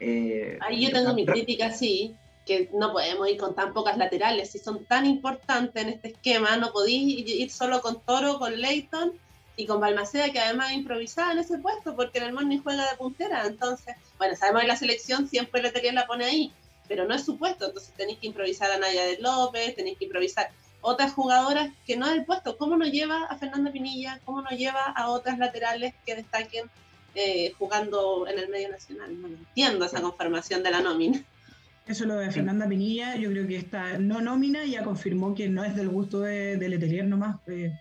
[0.00, 2.16] Ahí yo tengo mi crítica, sí,
[2.46, 6.56] que no podemos ir con tan pocas laterales, si son tan importantes en este esquema,
[6.56, 9.12] no podéis ir solo con Toro, con Leighton
[9.56, 12.96] y con Balmaceda, que además improvisaba en ese puesto, porque en el Morning juega de
[12.96, 13.46] puntera.
[13.46, 16.52] Entonces, bueno, sabemos que la selección siempre Letelier la pone ahí,
[16.88, 17.66] pero no es su puesto.
[17.66, 20.50] Entonces tenéis que improvisar a Naya de López, tenéis que improvisar
[20.80, 22.56] otras jugadoras que no es el puesto.
[22.56, 24.20] ¿Cómo nos lleva a Fernanda Pinilla?
[24.24, 26.70] ¿Cómo nos lleva a otras laterales que destaquen
[27.14, 29.20] eh, jugando en el medio nacional?
[29.20, 31.22] No entiendo esa conformación de la nómina.
[31.86, 35.64] Eso lo de Fernanda Pinilla, yo creo que esta no nómina ya confirmó que no
[35.64, 37.36] es del gusto de, de Letelier nomás.
[37.48, 37.72] Eh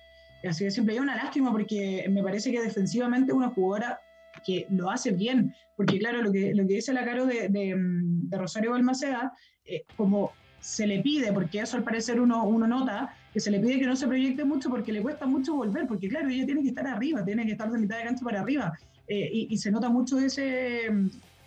[0.47, 3.99] Así que siempre hay una lástima porque me parece que defensivamente una jugadora
[4.45, 8.37] que lo hace bien, porque claro, lo que, lo que dice la Caro de, de,
[8.37, 9.33] Rosario Balmaceda,
[9.65, 13.59] eh, como se le pide, porque eso al parecer uno, uno nota, que se le
[13.59, 16.61] pide que no se proyecte mucho porque le cuesta mucho volver, porque claro, ella tiene
[16.61, 18.73] que estar arriba, tiene que estar de mitad de cancha para arriba,
[19.07, 20.89] eh, y, se nota mucho ese,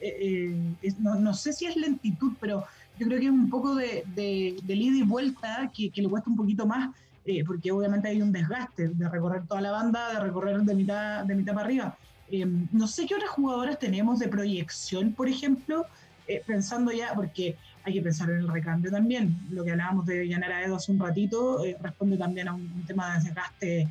[0.01, 2.64] eh, no, no, sé si es lentitud, pero
[2.99, 6.09] yo creo que es un poco de, de, de ida y vuelta que, que le
[6.09, 6.90] cuesta un poquito más
[7.27, 11.25] eh, porque obviamente hay un desgaste de recorrer toda la banda, de recorrer de mitad,
[11.25, 11.96] de mitad para arriba.
[12.30, 15.87] Eh, no sé qué otras jugadoras tenemos de proyección, por ejemplo,
[16.29, 19.38] eh, pensando ya, porque hay que pensar en el recambio también.
[19.51, 23.25] Lo que hablábamos de Yanara Edo hace un ratito responde también a un, tema de
[23.25, 23.88] desgaste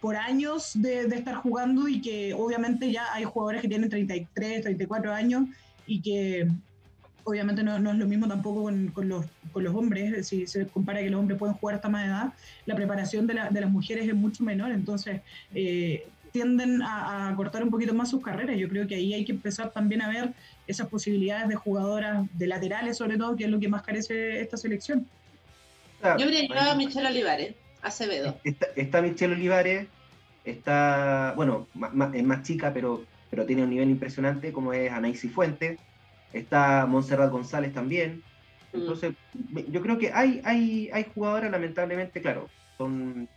[0.00, 4.62] por años de, de, estar jugando y que obviamente ya hay jugadores que tienen 33,
[4.62, 5.44] 34 años
[5.86, 6.48] y que
[7.24, 11.10] obviamente no, es lo mismo tampoco con, los, con, los, hombres, si se compara que
[11.10, 12.32] los hombres pueden jugar hasta más edad,
[12.66, 15.20] la preparación de, las mujeres es mucho menor, entonces
[15.54, 18.56] eh, tienden a, cortar un poquito más sus carreras.
[18.58, 20.32] Yo creo que ahí hay que empezar también a ver
[20.66, 24.56] esas posibilidades de jugadoras, de laterales sobre todo, que es lo que más carece esta
[24.56, 25.06] selección.
[26.02, 28.36] Yo habría llevado a Michelle Olivares, Acevedo.
[28.42, 29.86] Está, está Michelle Olivares,
[30.44, 31.68] está, bueno,
[32.12, 35.78] es más chica, pero, pero tiene un nivel impresionante, como es Anaís Fuente
[36.32, 38.22] está Montserrat González también.
[38.72, 38.76] Mm.
[38.76, 39.14] Entonces,
[39.68, 42.48] yo creo que hay, hay, hay jugadoras, lamentablemente, claro,
[42.78, 43.28] son,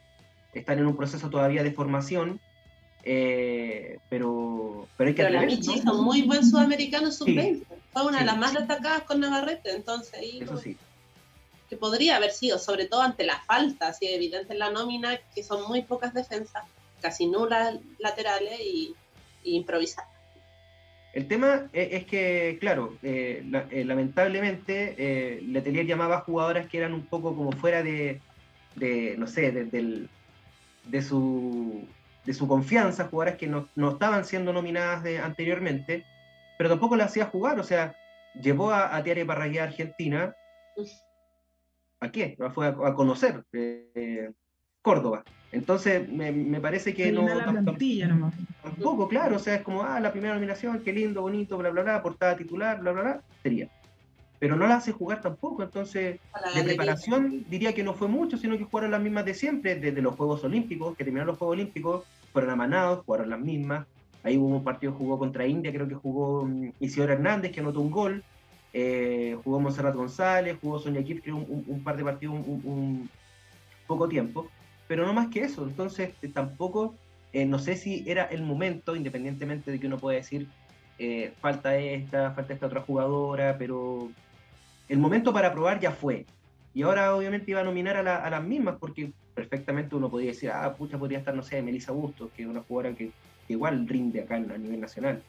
[0.54, 2.40] están en un proceso todavía de formación,
[3.04, 7.64] eh, pero, pero hay que Pero la Michi son muy buen sudamericano sub-20.
[7.94, 10.40] Fue una de las más destacadas con Navarrete, entonces ahí.
[10.42, 10.76] Eso sí.
[11.70, 15.44] Que podría haber sido, sobre todo ante la falta, así evidente en la nómina, que
[15.44, 16.64] son muy pocas defensas,
[17.02, 18.96] casi nulas laterales y,
[19.44, 20.06] y improvisar.
[21.16, 26.94] El tema es, que, claro, eh, eh, lamentablemente eh, Letelier llamaba a jugadoras que eran
[26.94, 28.20] un poco como fuera de,
[29.18, 30.10] no sé, de,
[30.84, 31.88] de, su,
[32.26, 36.04] de su confianza, jugadoras que no, estaban siendo nominadas anteriormente,
[36.58, 37.96] pero tampoco las hacía jugar, o sea,
[38.42, 40.36] llevó a, a Tiare Parragué a Argentina.
[42.02, 42.38] ¿A qué?
[42.54, 44.32] Fue a, a conocer eh,
[44.82, 45.24] Córdoba.
[45.54, 47.26] Entonces, me, parece que no.
[47.26, 48.34] La plantilla nomás.
[48.66, 51.84] Tampoco, claro, o sea, es como, ah, la primera nominación, qué lindo, bonito, bla, bla,
[51.84, 53.70] bla, portada titular, bla, bla, bla, sería.
[54.40, 55.64] pero no la hace jugar tampoco.
[55.64, 56.20] Entonces,
[56.56, 60.02] de preparación diría que no fue mucho, sino que jugaron las mismas de siempre, desde
[60.02, 63.86] los Juegos Olímpicos, que terminaron los Juegos Olímpicos, fueron amanados, jugaron las mismas.
[64.24, 67.80] Ahí hubo un partido jugó contra India, creo que jugó mm, Isidoro Hernández, que anotó
[67.80, 68.24] un gol.
[68.74, 73.08] Eh, jugó Monserrat González, jugó Sonia Kip, creo un, un, par de partidos, un,
[73.86, 74.50] poco tiempo.
[74.88, 75.64] Pero no más que eso.
[75.64, 76.96] Entonces, eh, tampoco,
[77.36, 80.48] eh, no sé si era el momento, independientemente de que uno pueda decir,
[81.41, 84.10] falta esta, falta esta otra jugadora, pero
[84.88, 86.26] el momento para probar ya fue.
[86.74, 90.74] Y ahora obviamente iba a nominar a, las mismas porque perfectamente uno podría decir, ah,
[90.74, 93.12] pucha, podría estar, no sé, Melissa Bustos, que es una jugadora que,
[93.48, 95.22] igual rinde acá a nivel nacional.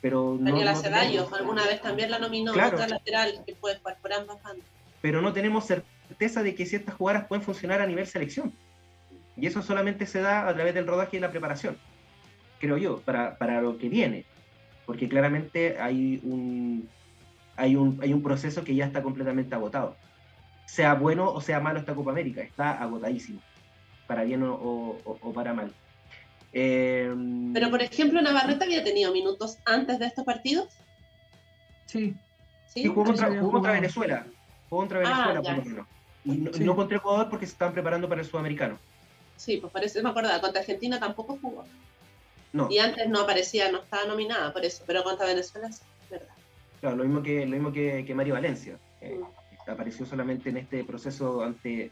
[0.00, 4.42] Pero Daniela no, alguna vez también la nominó, otra lateral que puede jugar por ambas
[4.42, 4.66] bandas.
[5.02, 8.52] Pero no tenemos certeza de que ciertas jugadoras pueden funcionar a nivel selección.
[9.36, 11.76] Y eso solamente se da a través del rodaje y la preparación,
[12.58, 14.24] creo yo, para, para lo que viene.
[14.86, 16.88] Porque claramente hay un,
[17.56, 19.96] hay un, hay un proceso que ya está completamente agotado.
[20.66, 23.40] Sea bueno o sea malo esta Copa América, está agotadísimo,
[24.06, 24.98] para bien o,
[25.34, 25.72] para mal.
[26.52, 30.68] Em, Pero, por ejemplo, Navarrete había tenido minutos antes de estos partidos.
[31.86, 32.14] Sí.
[32.68, 33.28] Sí, jugó, contra,
[33.72, 34.26] Venezuela.
[34.68, 35.86] Jugó contra ah, Venezuela, por lo menos.
[36.24, 38.78] Y no, contra Ecuador porque se estaban preparando para el sudamericano.
[39.36, 41.64] Sí, pues parece, me acuerdo, contra Argentina tampoco jugó.
[42.52, 42.68] No.
[42.70, 46.34] Y antes no aparecía, no estaba nominada por eso, pero contra Venezuela sí, verdad.
[46.80, 48.78] Claro, lo mismo que, lo mismo que, que Mario Valencia.
[49.66, 51.90] apareció solamente en este proceso ante,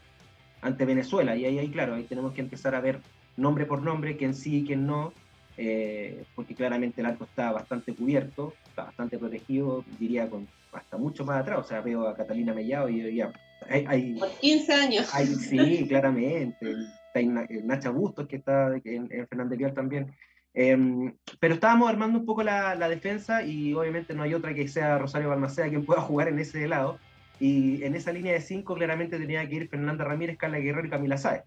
[0.61, 1.35] ante Venezuela.
[1.35, 2.99] Y ahí, ahí, claro, ahí tenemos que empezar a ver
[3.37, 5.13] nombre por nombre, quién sí y quién no,
[5.57, 11.25] eh, porque claramente el arco está bastante cubierto, está bastante protegido, diría con hasta mucho
[11.25, 11.59] más atrás.
[11.59, 13.31] O sea, veo a Catalina Mellado y ya.
[13.69, 15.07] Hay, por 15 años.
[15.07, 16.75] sí, claramente.
[17.15, 20.13] Está Nacha Bustos, que está en, en Fernández Vial también.
[20.53, 24.97] Em, pero estábamos armando un poco la, defensa y obviamente no hay otra que sea
[24.97, 26.97] Rosario Balmaceda quien pueda jugar en ese lado.
[27.39, 30.89] Y en esa línea de cinco claramente tenía que ir Fernanda Ramírez, Carla Guerrero y
[30.89, 31.43] Camila Sáez.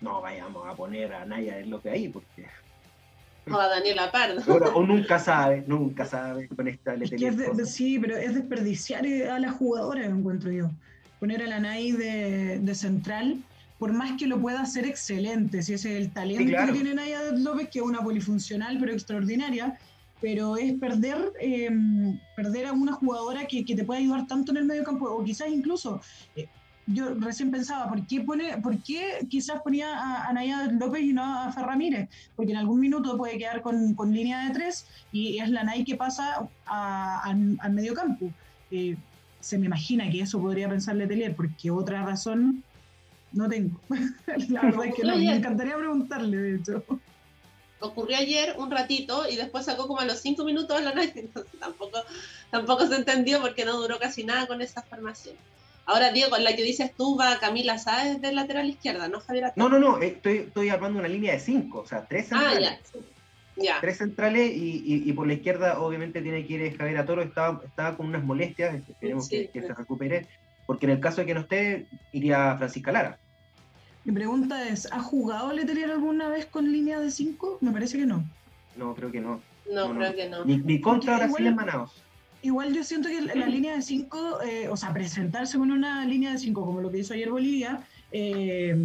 [0.00, 2.46] No vayamos a poner a Naya en lo que hay, porque.
[3.46, 4.40] O a Daniela Pardo.
[4.74, 6.96] o nunca sabe, nunca sabe con esta
[7.66, 10.70] Sí, pero es desperdiciar a la jugadora, encuentro yo.
[11.20, 13.44] Poner a la Nay de, de central
[13.78, 17.32] por más que lo pueda hacer excelente, si ese es el talento que tiene Naya
[17.32, 19.78] López, que es una polifuncional pero extraordinaria,
[20.20, 24.58] pero es perder, em, perder a una jugadora que, que, te puede ayudar tanto en
[24.58, 26.00] el medio campo, o quizás incluso,
[26.36, 26.48] eh,
[26.86, 31.22] yo recién pensaba, ¿por qué, pone, ¿por qué quizás ponía a, Naya López y no
[31.22, 32.08] a Ferramírez?
[32.36, 35.84] Porque en algún minuto puede quedar con, con línea de tres y es la Nay
[35.84, 38.30] que pasa al medio campo.
[38.70, 38.96] Eh,
[39.40, 42.62] se me imagina que eso podría pensar Letelier, porque otra razón
[43.34, 43.80] no tengo.
[44.48, 46.84] La verdad es que no, me encantaría preguntarle, de hecho.
[47.80, 51.12] Ocurrió ayer un ratito y después sacó como a los cinco minutos de la noche,
[51.16, 51.98] entonces tampoco,
[52.50, 55.36] tampoco se entendió porque no duró casi nada con esa formación.
[55.86, 59.52] Ahora, Diego, la que dices tú va Camila Sáez del lateral izquierda, ¿no, Javier?
[59.56, 62.80] No, no, no, estoy, estoy armando una línea de cinco, o sea, tres ah, centrales.
[62.94, 62.98] Ah,
[63.56, 63.80] ya.
[63.82, 67.96] Tres centrales y, y, por la izquierda obviamente tiene que ir Javier Atoro, estaba, estaba
[67.96, 70.26] con unas molestias, esperemos que, que se recupere,
[70.66, 73.18] porque en el caso de que no esté, iría Francisca Lara.
[74.04, 77.58] Mi pregunta es, ¿ha jugado Letelier alguna vez con línea de 5?
[77.62, 78.22] Me parece que no.
[78.76, 79.40] No, creo que no.
[79.72, 80.44] No, creo que no.
[80.44, 81.90] Ni, contra Brasil en Manaus.
[82.42, 86.32] Igual yo siento que la línea de 5, eh, o sea, presentarse con una línea
[86.32, 87.80] de 5 como lo que hizo ayer Bolivia,
[88.12, 88.76] eh,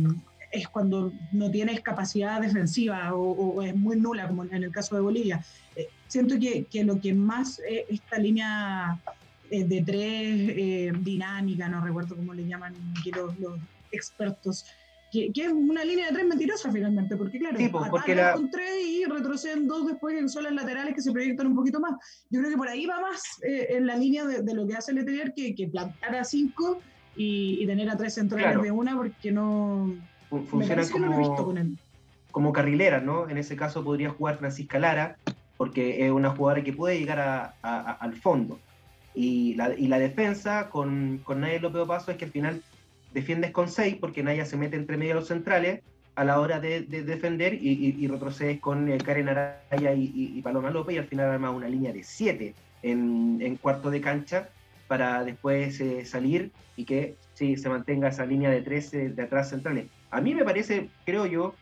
[0.53, 5.01] es cuando no tienes capacidad defensiva o, es muy nula, como en el caso de
[5.01, 5.43] Bolivia.
[5.75, 8.97] Eh, siento que, que, lo que más esta línea
[9.51, 12.73] de tres dinámica, no recuerdo cómo le llaman
[13.13, 13.59] los, los
[13.91, 14.65] expertos,
[15.11, 18.33] que, es una línea de tres mentirosa finalmente, porque claro, sí, porque la...
[18.33, 21.93] con tres y retroceden dos después en solas laterales que se proyectan un poquito más.
[22.29, 24.91] Yo creo que por ahí va más eh, en la línea de, lo que hace
[24.91, 26.79] el ETR que, que plantar a cinco
[27.15, 29.93] y, tener a tres centrales de una, porque no...
[30.29, 31.75] Funciona como,
[32.31, 33.27] como carrilera, ¿no?
[33.27, 35.17] En ese caso podría jugar Francisca Lara,
[35.57, 38.59] porque es una jugadora que puede llegar a, al fondo.
[39.15, 42.61] Y la, y la defensa con, con Nadia López Paso es que al final
[43.13, 45.81] defiendes con 6 porque Naya se mete entre medio de los centrales
[46.15, 50.97] a la hora de, defender y, retrocedes con eh, Karen Araya y, Paloma López y
[50.97, 52.53] al final arma una línea de 7
[52.83, 54.49] en, cuarto de cancha
[54.87, 59.49] para después eh, salir y que sí, se mantenga esa línea de 13 de atrás
[59.49, 59.85] centrales.
[60.11, 61.55] A mí me parece, creo yo,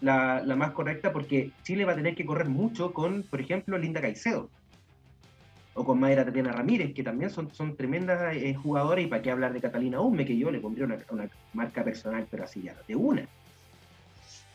[0.00, 3.78] la, la, más correcta porque Chile va a tener que correr mucho con, por ejemplo,
[3.78, 4.48] Linda Caicedo
[5.74, 9.30] o con Mayra Tatiana Ramírez, que también son, son tremendas eh, jugadoras, y para qué
[9.30, 12.94] hablar de Catalina Ume, que yo le pondría una, marca personal, pero así ya, de
[12.94, 13.26] una.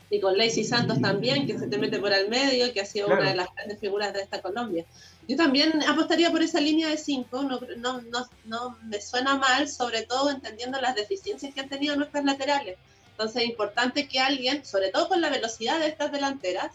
[0.09, 3.07] Y con Lacey Santos también, que se te mete por el medio, que ha sido
[3.07, 4.85] una de las grandes figuras de esta Colombia.
[5.27, 9.67] Yo también apostaría por esa línea de cinco, no, no, no, no me suena mal,
[9.67, 12.77] sobre todo entendiendo las deficiencias que han tenido nuestras laterales.
[13.11, 16.71] Entonces es importante que alguien, sobre todo con la velocidad de estas delanteras,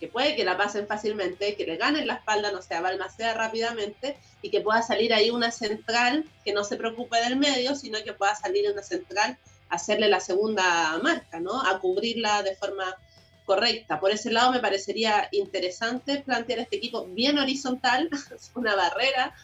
[0.00, 4.16] que puede que la pasen fácilmente, que le ganen la espalda, no sea, balmacea rápidamente
[4.40, 8.14] y que pueda salir ahí una central que no se preocupe del medio, sino que
[8.14, 9.36] pueda salir una central
[9.68, 11.60] a hacerle la segunda marca, ¿no?
[11.60, 12.96] A cubrirla de forma
[13.44, 14.00] correcta.
[14.00, 18.08] Por ese lado me parecería interesante plantear este equipo bien horizontal,
[18.54, 19.34] una barrera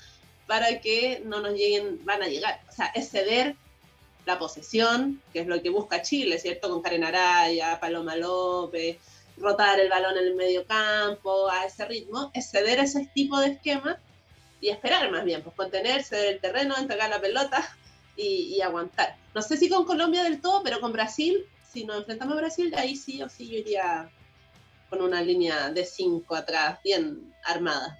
[0.46, 3.56] para que no nos lleguen, van a llegar, o sea, es ceder
[4.24, 6.70] la posesión, que es lo que busca Chile, ¿cierto?
[6.70, 8.96] Con Karen Araya, Paloma López,
[9.38, 13.48] rotar el balón en el medio campo a ese ritmo, es ceder ese tipo de
[13.48, 13.98] esquema
[14.60, 17.62] y esperar más bien, pues contenerse del terreno, entregar la pelota
[18.16, 19.16] y, aguantar.
[19.34, 22.74] No sé si con Colombia del todo, pero con Brasil, si nos enfrentamos a Brasil,
[22.76, 24.10] ahí sí o sí yo iría
[24.88, 27.98] con una línea de cinco atrás, bien armada.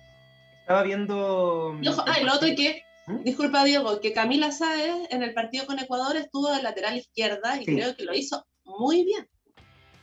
[0.61, 1.79] Estaba viendo...
[2.07, 3.23] ah, lo otro que ¿Mm?
[3.23, 7.65] Disculpa, Diego, que Camila Sáez en el partido con Ecuador estuvo de lateral izquierda y
[7.65, 9.29] creo que lo hizo muy bien.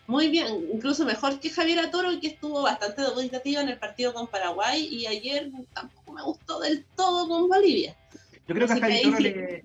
[0.06, 4.28] Muy bien, incluso mejor que Javier Atoro, que estuvo bastante dubitativa en el partido con
[4.28, 7.96] Paraguay y ayer tampoco me gustó del todo con Bolivia.
[8.48, 9.64] Yo creo que a Javier, Toro le,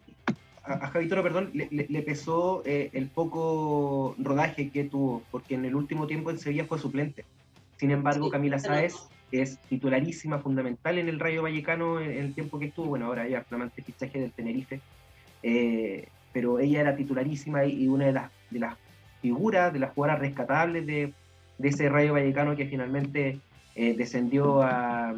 [0.62, 6.06] a, Toro, perdón, le, pesó eh, el poco rodaje que tuvo, porque en el último
[6.06, 7.24] tiempo en Sevilla fue suplente.
[7.76, 8.94] Sin embargo, Camila Sáez
[9.32, 13.42] es titularísima, fundamental en el Rayo Vallecano en, el tiempo que estuvo, bueno, ahora ya
[13.42, 14.80] flamante fichaje del Tenerife,
[15.42, 18.76] eh, pero ella era titularísima y, una de las, de las
[19.20, 21.12] figuras, de las jugadoras rescatables de,
[21.58, 23.40] de ese Rayo Vallecano que finalmente
[23.74, 25.14] eh, descendió a,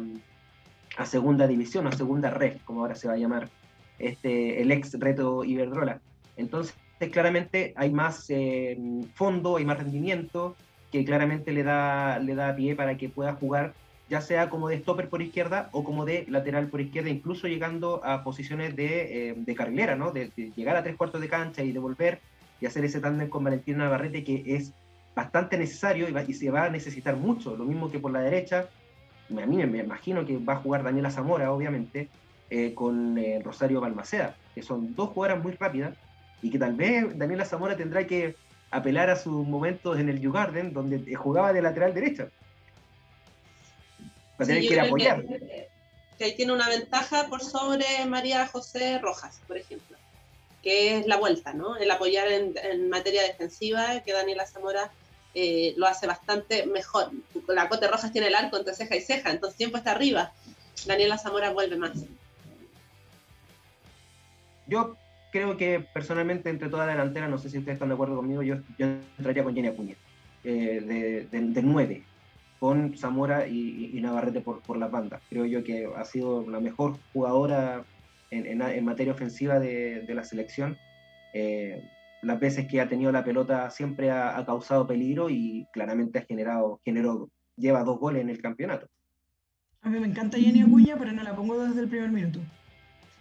[0.97, 3.49] a, segunda división, a segunda red, como ahora se va a llamar,
[3.99, 6.01] este, el ex reto Iberdrola.
[6.37, 6.75] Entonces,
[7.11, 8.77] claramente hay más eh,
[9.15, 10.55] fondo, hay más rendimiento,
[10.91, 13.73] que claramente le da, le da pie para que pueda jugar
[14.11, 18.03] ya sea como de stopper por izquierda o como de lateral por izquierda, incluso llegando
[18.03, 20.11] a posiciones de, eh, de carrilera, ¿no?
[20.11, 22.19] De, llegar a tres cuartos de cancha y devolver
[22.61, 24.71] y hacer ese tándem con Valentina Navarrete que es
[25.13, 27.57] bastante necesario y, se va a necesitar mucho.
[27.57, 28.69] Lo mismo que por la derecha,
[29.29, 32.07] a mí me imagino que va a jugar Daniela Zamora, obviamente,
[32.49, 35.97] eh, con eh, Rosario Balmaceda, que son dos jugadoras muy rápidas
[36.41, 38.35] y que tal vez Daniela Zamora tendrá que
[38.69, 42.29] apelar a sus momentos en el Garden, donde jugaba de lateral derecha
[44.45, 45.23] que apoyar.
[46.17, 49.97] Que, ahí tiene una ventaja por sobre María José Rojas, por ejemplo,
[50.61, 51.75] que es la vuelta, ¿no?
[51.75, 54.91] El apoyar en, materia defensiva, que Daniela Zamora
[55.33, 57.11] eh, lo hace bastante mejor.
[57.47, 60.33] La Cote Rojas tiene el arco entre ceja y ceja, entonces tiempo está arriba.
[60.85, 62.05] Daniela Zamora vuelve más.
[64.67, 64.95] Yo
[65.31, 68.43] creo que personalmente entre toda la delantera, no sé si ustedes están de acuerdo conmigo,
[68.43, 69.95] yo, entraría con Jenny Acuña,
[70.43, 72.03] eh, de, de, 9
[72.59, 75.19] con Zamora y, Navarrete por, por la banda.
[75.29, 77.83] Creo yo que ha sido la mejor jugadora
[78.31, 80.77] en, en, materia ofensiva de, de la selección.
[81.33, 81.83] Eh,
[82.21, 86.79] las veces que ha tenido la pelota siempre ha, causado peligro y claramente ha generado,
[86.83, 88.87] generó, lleva dos goles en el campeonato.
[89.81, 92.39] A mí me encanta Jenny Acuña, pero no la pongo desde el primer minuto.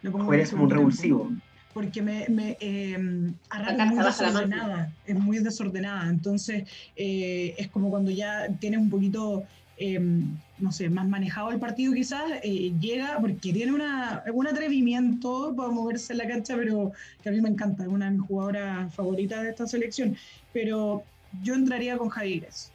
[0.03, 1.31] Lo pongo eres un revulsivo
[1.73, 6.65] porque me, me eh, es muy desordenada, es muy desordenada, entonces
[6.97, 9.45] eh, es como cuando ya tienes un poquito,
[9.81, 15.53] em, no sé, más manejado el partido quizás, eh, llega porque tiene una, un atrevimiento
[15.57, 16.93] para moverse en la cancha, pero
[17.23, 20.17] que a mí me encanta, es una de mis jugadoras favoritas de esta selección,
[20.53, 21.03] pero
[21.43, 22.71] yo entraría con Javi Gres.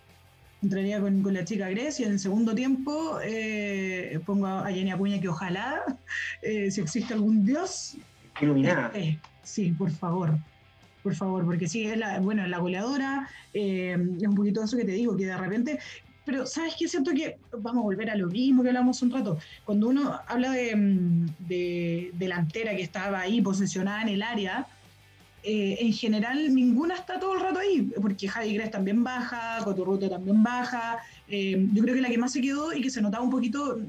[0.61, 4.91] Entraría con, con, la chica Gres y en el segundo tiempo eh, pongo a Jenny
[4.91, 5.83] Apuña que ojalá,
[6.41, 7.97] si existe algún dios,
[8.41, 8.91] iluminada.
[9.43, 10.37] Sí, por favor.
[11.03, 14.85] Por favor, porque sí, es la, bueno, la goleadora, eh, es un poquito eso que
[14.85, 15.79] te digo, que de repente
[16.25, 16.87] pero ¿sabes qué?
[16.87, 19.37] Siento que vamos a volver a lo mismo que hablamos un rato.
[19.63, 21.27] Cuando uno habla de, mm,
[22.17, 24.67] delantera que estaba ahí posesionada en el área,
[25.43, 30.09] eh, en general ninguna está todo el rato ahí, porque Javi Gres también baja, Coturruto
[30.09, 30.97] también baja.
[31.27, 33.79] Eh, yo creo que la que más se quedó y que se notaba un poquito,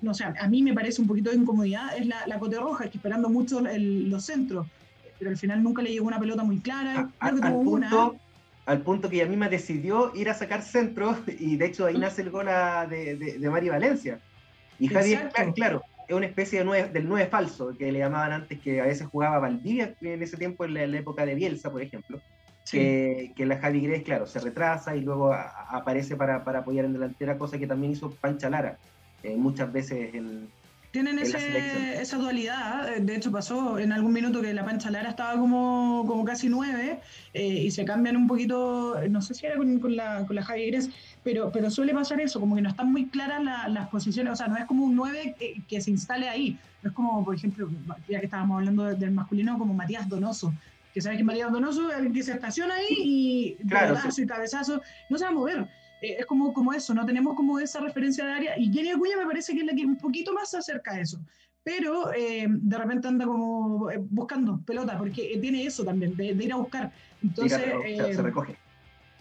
[0.00, 2.88] no sé, a mí me parece un poquito de incomodidad, es la, la Cote Roja,
[2.88, 4.66] que esperando mucho los centros,
[5.18, 7.10] pero al final nunca le llegó una pelota muy clara.
[7.18, 8.16] al, punto,
[8.66, 12.22] al punto que ella misma decidió ir a sacar centros, y de hecho ahí nace
[12.22, 12.46] el gol
[12.90, 14.20] de, de, Mari Valencia.
[14.78, 18.80] Y Javier, claro, es una especie de del nueve falso, que le llamaban antes, que
[18.80, 22.20] a veces jugaba Valdivia en ese tiempo, en la, época de Bielsa, por ejemplo.
[22.70, 26.94] Que, que, la Javi Gres, claro, se retrasa y luego aparece para, para apoyar en
[26.94, 28.76] delantera, cosa que también hizo Pancha Lara
[29.22, 30.48] eh, muchas veces en,
[30.96, 35.10] Tienen ese, esa dualidad, eh, de hecho pasó en algún minuto que la Pancha Lara
[35.10, 37.00] estaba como, como casi nueve
[37.34, 40.42] eh, y se cambian un poquito, no sé si era con, con la, con la
[40.42, 40.70] Javi
[41.22, 44.48] pero, pero suele pasar eso, como que no están muy claras las posiciones, o sea,
[44.48, 45.34] no es como un nueve
[45.68, 47.68] que, se instale ahí, no es como, por ejemplo,
[48.08, 50.54] ya que estábamos hablando del masculino, como Matías Donoso,
[50.94, 54.80] que sabes que Matías Donoso es alguien que se estaciona ahí y claro, y cabezazo,
[55.10, 55.68] no se va a mover.
[56.02, 58.58] Eh, es como, como eso, no tenemos como esa referencia de área.
[58.58, 61.00] Y Jenny Acuña me parece que es la que un poquito más se acerca a
[61.00, 61.20] eso.
[61.62, 66.52] Pero eh, de repente anda como eh, buscando pelota, porque tiene eso también, de, ir
[66.52, 66.92] a buscar.
[67.22, 67.60] Entonces,
[68.14, 68.56] se recoge.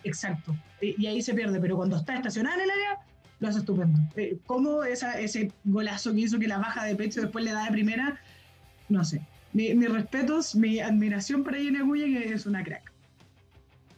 [0.03, 0.56] Exacto.
[0.81, 2.99] Y, ahí se pierde, pero cuando está estacionada en el área,
[3.39, 3.99] lo hace estupendo.
[4.45, 7.72] ¿Cómo esa, ese golazo que hizo que la baja de pecho después le da de
[7.72, 8.19] primera?
[8.88, 9.26] No sé.
[9.53, 12.94] mis respetos, mi admiración para Jenny Acuña, que es una crack.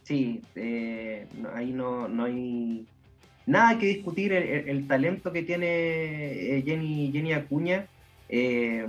[0.08, 2.86] Sí, eh, ahí no, no, hay
[3.44, 7.86] nada que discutir el, talento que tiene eh, Jenny, Jenny Acuña.
[8.30, 8.86] Eh,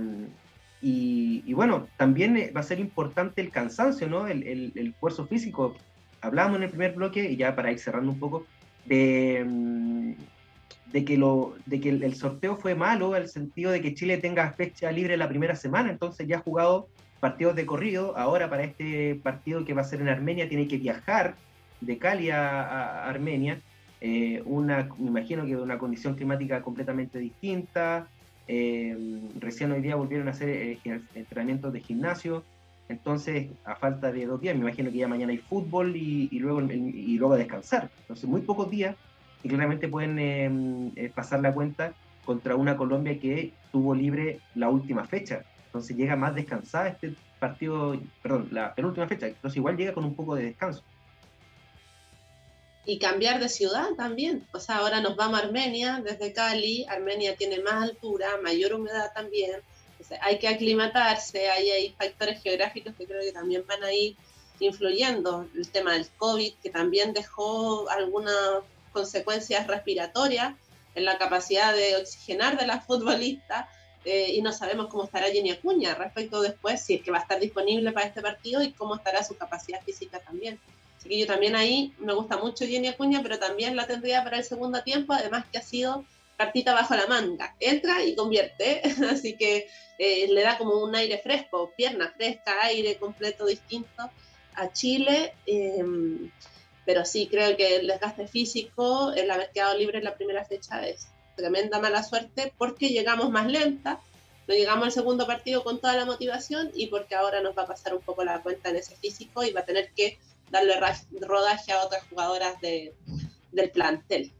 [0.80, 4.28] y, bueno, también va a ser importante el cansancio, ¿no?
[4.28, 4.44] El,
[4.74, 5.76] el, esfuerzo físico.
[6.22, 8.46] Hablábamos en el primer bloque, y ya para ir cerrando un poco,
[8.86, 10.12] de, mm,
[10.86, 14.52] de que, lo, de que el, sorteo fue malo, el sentido de que Chile tenga
[14.52, 16.88] fecha libre la primera semana, entonces ya ha jugado
[17.20, 18.16] partidos de corrido.
[18.16, 21.36] Ahora para este partido que va a ser en Armenia tiene que viajar
[21.80, 23.60] de Cali a, Armenia.
[24.00, 28.08] Eh, una, me imagino que una condición climática completamente distinta.
[28.48, 30.78] Eh, recién hoy día volvieron a hacer eh,
[31.14, 32.42] entrenamientos de gimnasio.
[32.88, 36.60] Entonces, a falta de dos días, me imagino que ya mañana hay fútbol y, luego,
[36.62, 37.88] y luego descansar.
[38.00, 38.96] Entonces, muy pocos días
[39.44, 41.92] y claramente pueden pasar la cuenta
[42.24, 45.44] contra una Colombia que tuvo libre la última fecha.
[45.70, 50.16] Entonces llega más descansada este partido, perdón, la penúltima fecha, entonces igual llega con un
[50.16, 50.82] poco de descanso.
[52.84, 54.44] Y cambiar de ciudad también.
[54.52, 56.84] O sea, ahora nos vamos a Armenia desde Cali.
[56.88, 59.60] Armenia tiene más altura, mayor humedad también.
[60.20, 64.16] hay que aclimatarse, ahí hay factores geográficos que creo que también van a ir
[64.58, 65.46] influyendo.
[65.54, 70.54] El tema del COVID, que también dejó algunas consecuencias respiratorias
[70.96, 73.68] en la capacidad de oxigenar de las futbolistas
[74.04, 77.22] eh, y no sabemos cómo estará Jenny Acuña respecto después, si es que va a
[77.22, 80.58] estar disponible para este partido y cómo estará su capacidad física también.
[80.96, 84.38] Así que yo también ahí me gusta mucho Jenny Acuña, pero también la tendría para
[84.38, 86.04] el segundo tiempo, además que ha sido
[86.36, 87.54] cartita bajo la manga.
[87.60, 89.68] Entra y convierte, así que
[89.98, 94.10] eh, le da como un aire fresco, pierna fresca, aire completo distinto
[94.54, 95.34] a Chile.
[95.46, 96.30] Em,
[96.86, 100.86] pero sí creo que el desgaste físico, el haber quedado libre en la primera fecha
[100.88, 101.06] es
[101.40, 104.00] tremenda mala suerte porque llegamos más lenta,
[104.46, 107.66] no llegamos al segundo partido con toda la motivación y porque ahora nos va a
[107.66, 110.18] pasar un poco la cuenta en ese físico y va a tener que
[110.50, 110.74] darle
[111.20, 112.94] rodaje a otras jugadoras de,
[113.52, 114.32] del plantel.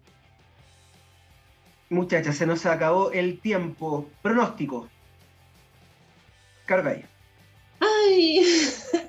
[1.89, 4.09] Muchachas, se nos acabó el tiempo.
[4.23, 4.89] Pronóstico.
[6.67, 7.05] Cargay.
[7.81, 8.47] Ay.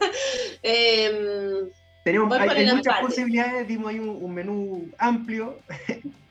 [0.63, 1.71] eh,
[2.03, 5.59] tenemos, hay, muchas posibilidades, dimos ahí un, menú amplio.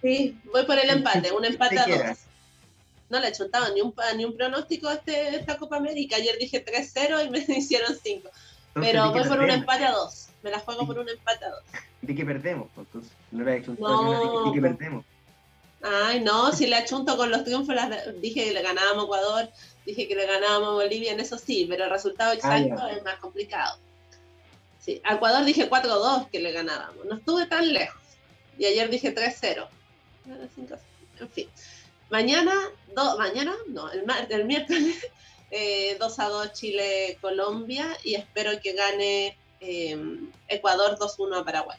[0.02, 2.18] Sí, voy por el empate, un empate a dos.
[3.09, 6.16] No le he chuntado ni un, ni un pronóstico a este, esta Copa América.
[6.16, 8.28] Ayer dije 3-0 y me hicieron 5.
[8.74, 10.28] Pero voy por un empate a dos.
[10.42, 11.62] Me la juego por un empate a dos.
[12.02, 12.68] ¿De qué perdemos?
[12.74, 14.44] Pues, entonces, no le he chuntado no.
[14.47, 15.05] ¿De qué perdemos?
[15.82, 17.74] Ay, no, si le achunto con los triunfos,
[18.20, 19.48] dije que le ganábamos a Ecuador,
[19.86, 23.02] dije que le ganábamos a Bolivia, en eso sí, pero el resultado ah, exacto es
[23.02, 23.78] más complicado.
[24.81, 27.05] Sí, a Ecuador dije 4-2 que le ganábamos.
[27.05, 28.01] No estuve tan lejos.
[28.59, 29.69] Y ayer dije 3-0.
[31.20, 31.48] En fin.
[32.11, 32.52] Mañana,
[33.19, 35.07] mañana, no, el, el miércoles,
[35.51, 41.78] eh, 2 2 Chile-Colombia y espero que gane em, Ecuador 2-1 a Paraguay.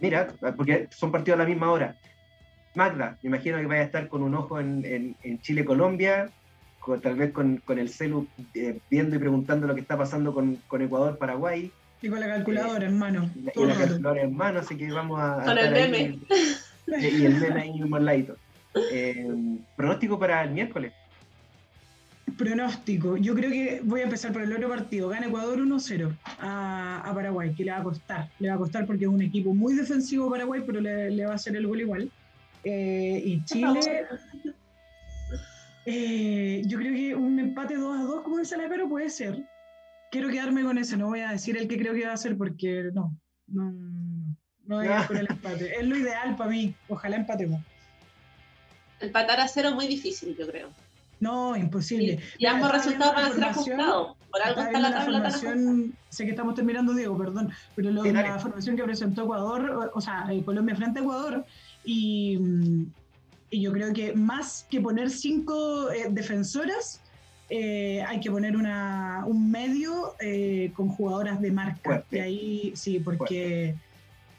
[0.00, 1.96] Mira, porque son partidos a la misma hora.
[2.74, 6.30] Magda, me imagino que vaya a estar con un ojo en Chile-Colombia
[7.02, 11.18] tal vez con, el celu eh, viendo y preguntando lo que está pasando con, Ecuador,
[11.18, 11.70] Paraguay.
[12.00, 13.30] Y con la calculadora en mano.
[13.34, 15.44] Y, la calculadora en mano, así que vamos a...
[15.44, 16.18] Con el meme.
[16.86, 18.36] y el meme ahí un ladito.
[18.92, 19.26] Eh,
[19.76, 20.92] pronóstico para el miércoles.
[22.36, 23.16] Pronóstico.
[23.16, 25.08] Yo creo que voy a empezar por el otro partido.
[25.08, 28.28] Gana Ecuador 1-0 a, Paraguay, que le va a costar.
[28.38, 31.34] Le va a costar porque es un equipo muy defensivo Paraguay, pero le, va a
[31.34, 32.10] hacer el gol igual.
[32.64, 34.06] Eh, y Chile,
[35.90, 39.42] eh, yo creo que un empate 2 a 2, como dice la pero puede ser.
[40.10, 42.36] Quiero quedarme con ese, no voy a decir el que creo que va a ser
[42.36, 43.16] porque no,
[43.46, 43.72] no,
[44.66, 45.78] no voy a ir con el empate.
[45.78, 47.62] Es lo ideal para mí, ojalá empatemos.
[49.00, 50.68] Empatar a cero es muy difícil, yo creo.
[51.20, 52.20] No, imposible.
[52.36, 54.16] Y, ambos resultados van a ser ajustados.
[54.30, 58.84] Por algo está la, formación, Sé que estamos terminando, Diego, perdón, pero la formación que
[58.84, 61.46] presentó Ecuador, o, sea, eh, Colombia frente a Ecuador,
[61.82, 62.88] y,
[63.50, 67.00] y yo creo que más que poner cinco eh, defensoras,
[67.48, 72.04] eh, hay que poner una, un medio eh, con jugadoras de marca.
[72.10, 73.74] Y ahí sí, porque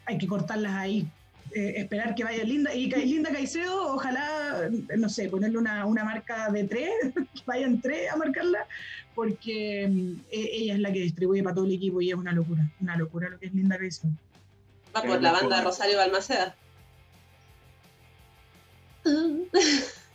[0.06, 1.08] hay que cortarlas ahí.
[1.52, 2.74] esperar que vaya Linda.
[2.76, 8.12] Y Linda Caicedo, ojalá, no sé, ponerle una, una marca de tres, que vayan tres
[8.12, 8.68] a marcarla,
[9.16, 9.86] porque
[10.32, 12.70] ella es la que distribuye para todo el equipo y es una locura.
[12.80, 14.12] Una locura lo que es Linda Caicedo.
[14.96, 16.56] Va por la banda de Rosario Balmaceda.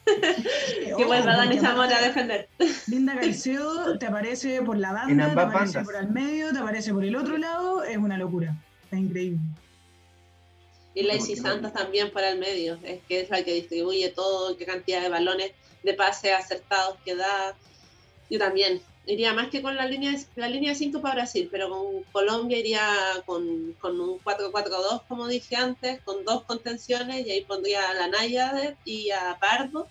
[0.04, 2.48] Que vuelva Dani Zamora a defender.
[2.86, 7.04] Linda Caicedo te aparece por la banda, te aparece por el medio, te aparece por
[7.04, 8.54] el otro lado, es una locura.
[8.90, 9.40] Es increíble.
[10.94, 14.64] Y Lacey Santos también para el medio, es que es la que distribuye todo, qué
[14.64, 15.50] cantidad de balones
[15.82, 17.56] de pase acertados que da.
[18.30, 22.02] Yo también, iría más que con la línea, la línea 5 para Brasil, pero con
[22.04, 22.86] Colombia iría
[23.26, 28.26] con, con un 4-4-2, como dije antes, con dos contenciones, y ahí pondría a la
[28.84, 29.88] y a Pardo.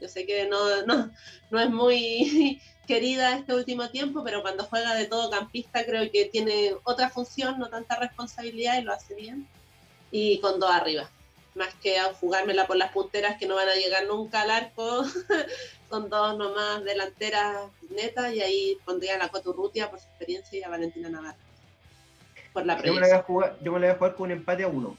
[0.00, 1.10] Yo sé que no, no,
[1.50, 6.24] no es muy querida este último tiempo, pero cuando juega de todo campista creo que
[6.26, 9.46] tiene otra función, no tanta responsabilidad y lo hace bien.
[10.10, 11.08] Y con dos arriba
[11.54, 15.04] más que a jugármela por las punteras que no van a llegar nunca al arco,
[15.88, 20.62] con dos nomás delanteras netas, y ahí pondría a la Coturrutia por su experiencia y
[20.62, 21.38] a Valentina Navarro.
[22.52, 24.24] Por la yo, me la voy a jugar, yo me la voy a jugar con
[24.26, 24.96] un empate a uno,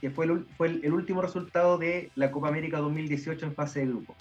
[0.00, 3.86] que fue el, fue el, último resultado de la Copa América 2018 en fase de
[3.86, 4.14] grupo.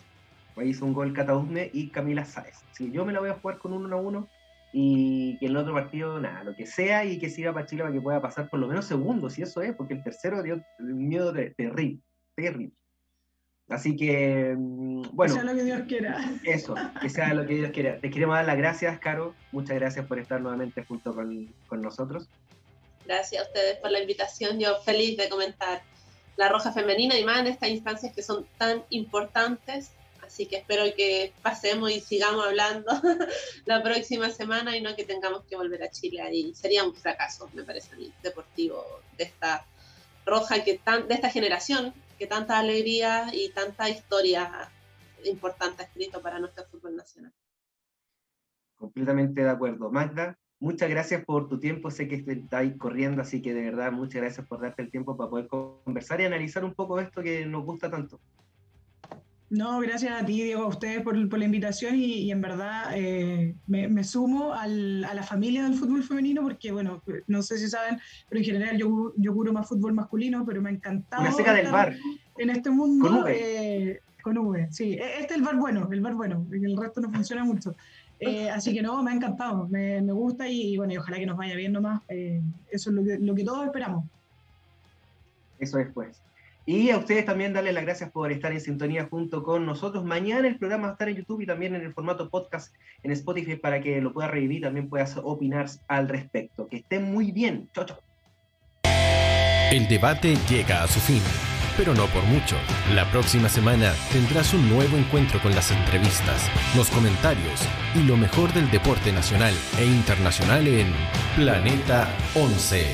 [0.55, 2.57] Ahí hizo un gol Catausme y Camila Sáez.
[2.73, 4.27] Si yo me la voy a jugar con un 1 a 1
[4.71, 7.83] y que en el otro partido, nada, lo que sea y que siga para Chile
[7.83, 10.61] para que pueda pasar por lo menos segundo, si eso es, porque el tercero dio
[10.79, 11.99] un miedo terrible,
[12.35, 12.71] terrible.
[13.69, 15.33] Así que, mm, bueno.
[15.33, 16.17] Que sea lo que Dios quiera.
[16.43, 17.99] Eso, que sea lo que Dios quiera.
[17.99, 19.35] Te queremos dar las gracias, Caro.
[19.51, 22.27] Muchas gracias por estar nuevamente junto con, con nosotros.
[23.05, 24.59] Gracias a ustedes por la invitación.
[24.59, 25.83] Yo feliz de comentar
[26.35, 29.91] la Roja Femenina y más en estas instancias que son tan importantes
[30.29, 32.91] Así que espero que pasemos y sigamos hablando
[33.65, 36.21] la próxima semana y no que tengamos que volver a Chile.
[36.53, 38.85] Sería un fracaso, me parece a mí, deportivo
[39.17, 39.65] de esta
[40.27, 44.69] roja, que de esta generación, que tanta alegría y tanta historia
[45.23, 47.33] importante ha escrito para nuestro fútbol nacional.
[48.75, 49.89] Completamente de acuerdo.
[49.89, 51.89] Magda, muchas gracias por tu tiempo.
[51.89, 55.31] Sé que estáis corriendo, así que de verdad muchas gracias por darte el tiempo para
[55.31, 58.21] poder conversar y analizar un poco esto que nos gusta tanto.
[59.49, 64.03] No, gracias a ti, Diego, a ustedes por, la invitación y, en verdad eh, me,
[64.03, 67.99] sumo a la familia del fútbol femenino porque, bueno, no sé si saben,
[68.29, 71.23] pero en general yo, yo curo más fútbol masculino, pero me ha encantado.
[71.23, 71.95] Una seca del bar.
[72.37, 73.07] En este mundo.
[73.07, 73.35] Con V.
[73.35, 74.93] Eh, con V, sí.
[74.93, 77.75] E, este es el bar bueno, el bar bueno, el resto no funciona mucho.
[78.19, 81.37] Eh, así que no, me ha encantado, me, gusta y, bueno, y ojalá que nos
[81.37, 82.03] vaya bien nomás.
[82.07, 84.05] eso es lo que, lo que todos esperamos.
[85.57, 86.21] Eso es, pues.
[86.71, 90.05] Y a ustedes también darles las gracias por estar en sintonía junto con nosotros.
[90.05, 93.09] Mañana el programa va a estar en YouTube y también en el formato podcast en
[93.09, 96.67] Spotify para que lo puedas revivir y también puedas opinar al respecto.
[96.67, 97.67] Que estén muy bien.
[97.73, 97.97] Chao, chao.
[99.71, 101.23] El debate llega a su fin,
[101.75, 102.55] pero no por mucho.
[102.93, 108.53] La próxima semana tendrás un nuevo encuentro con las entrevistas, los comentarios y lo mejor
[108.53, 110.93] del deporte nacional e internacional en
[111.35, 112.85] Planeta 11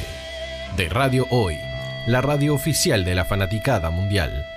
[0.78, 1.58] de Radio Hoy
[2.06, 4.55] la radio oficial de la fanaticada mundial.